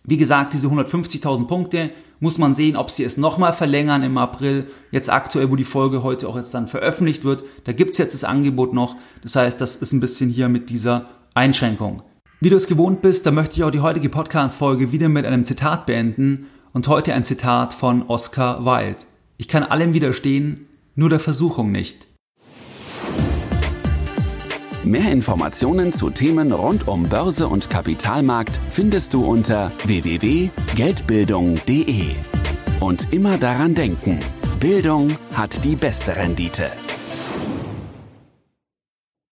Wie 0.03 0.17
gesagt, 0.17 0.53
diese 0.53 0.67
150.000 0.67 1.47
Punkte 1.47 1.91
muss 2.19 2.37
man 2.37 2.55
sehen, 2.55 2.75
ob 2.75 2.91
sie 2.91 3.03
es 3.03 3.17
nochmal 3.17 3.53
verlängern 3.53 4.03
im 4.03 4.17
April. 4.17 4.67
Jetzt 4.91 5.11
aktuell, 5.11 5.49
wo 5.49 5.55
die 5.55 5.63
Folge 5.63 6.03
heute 6.03 6.27
auch 6.27 6.35
jetzt 6.35 6.53
dann 6.53 6.67
veröffentlicht 6.67 7.23
wird, 7.23 7.43
da 7.65 7.73
gibt's 7.73 7.97
jetzt 7.97 8.13
das 8.13 8.23
Angebot 8.23 8.73
noch. 8.73 8.95
Das 9.23 9.35
heißt, 9.35 9.59
das 9.59 9.77
ist 9.77 9.91
ein 9.91 9.99
bisschen 9.99 10.29
hier 10.29 10.47
mit 10.47 10.69
dieser 10.69 11.09
Einschränkung. 11.33 12.03
Wie 12.39 12.49
du 12.49 12.55
es 12.55 12.67
gewohnt 12.67 13.01
bist, 13.01 13.25
da 13.25 13.31
möchte 13.31 13.55
ich 13.55 13.63
auch 13.63 13.71
die 13.71 13.81
heutige 13.81 14.09
Podcast-Folge 14.09 14.91
wieder 14.91 15.09
mit 15.09 15.25
einem 15.25 15.45
Zitat 15.45 15.85
beenden 15.85 16.47
und 16.73 16.87
heute 16.87 17.13
ein 17.13 17.25
Zitat 17.25 17.73
von 17.73 18.03
Oscar 18.07 18.65
Wilde. 18.65 19.10
Ich 19.41 19.47
kann 19.47 19.63
allem 19.63 19.95
widerstehen, 19.95 20.67
nur 20.93 21.09
der 21.09 21.19
Versuchung 21.19 21.71
nicht. 21.71 22.05
Mehr 24.83 25.11
Informationen 25.11 25.93
zu 25.93 26.11
Themen 26.11 26.51
rund 26.51 26.87
um 26.87 27.09
Börse 27.09 27.47
und 27.47 27.67
Kapitalmarkt 27.67 28.59
findest 28.69 29.15
du 29.15 29.25
unter 29.25 29.71
www.geldbildung.de. 29.83 32.03
Und 32.81 33.11
immer 33.11 33.39
daran 33.39 33.73
denken, 33.73 34.19
Bildung 34.59 35.17
hat 35.33 35.65
die 35.65 35.75
beste 35.75 36.15
Rendite. 36.15 36.69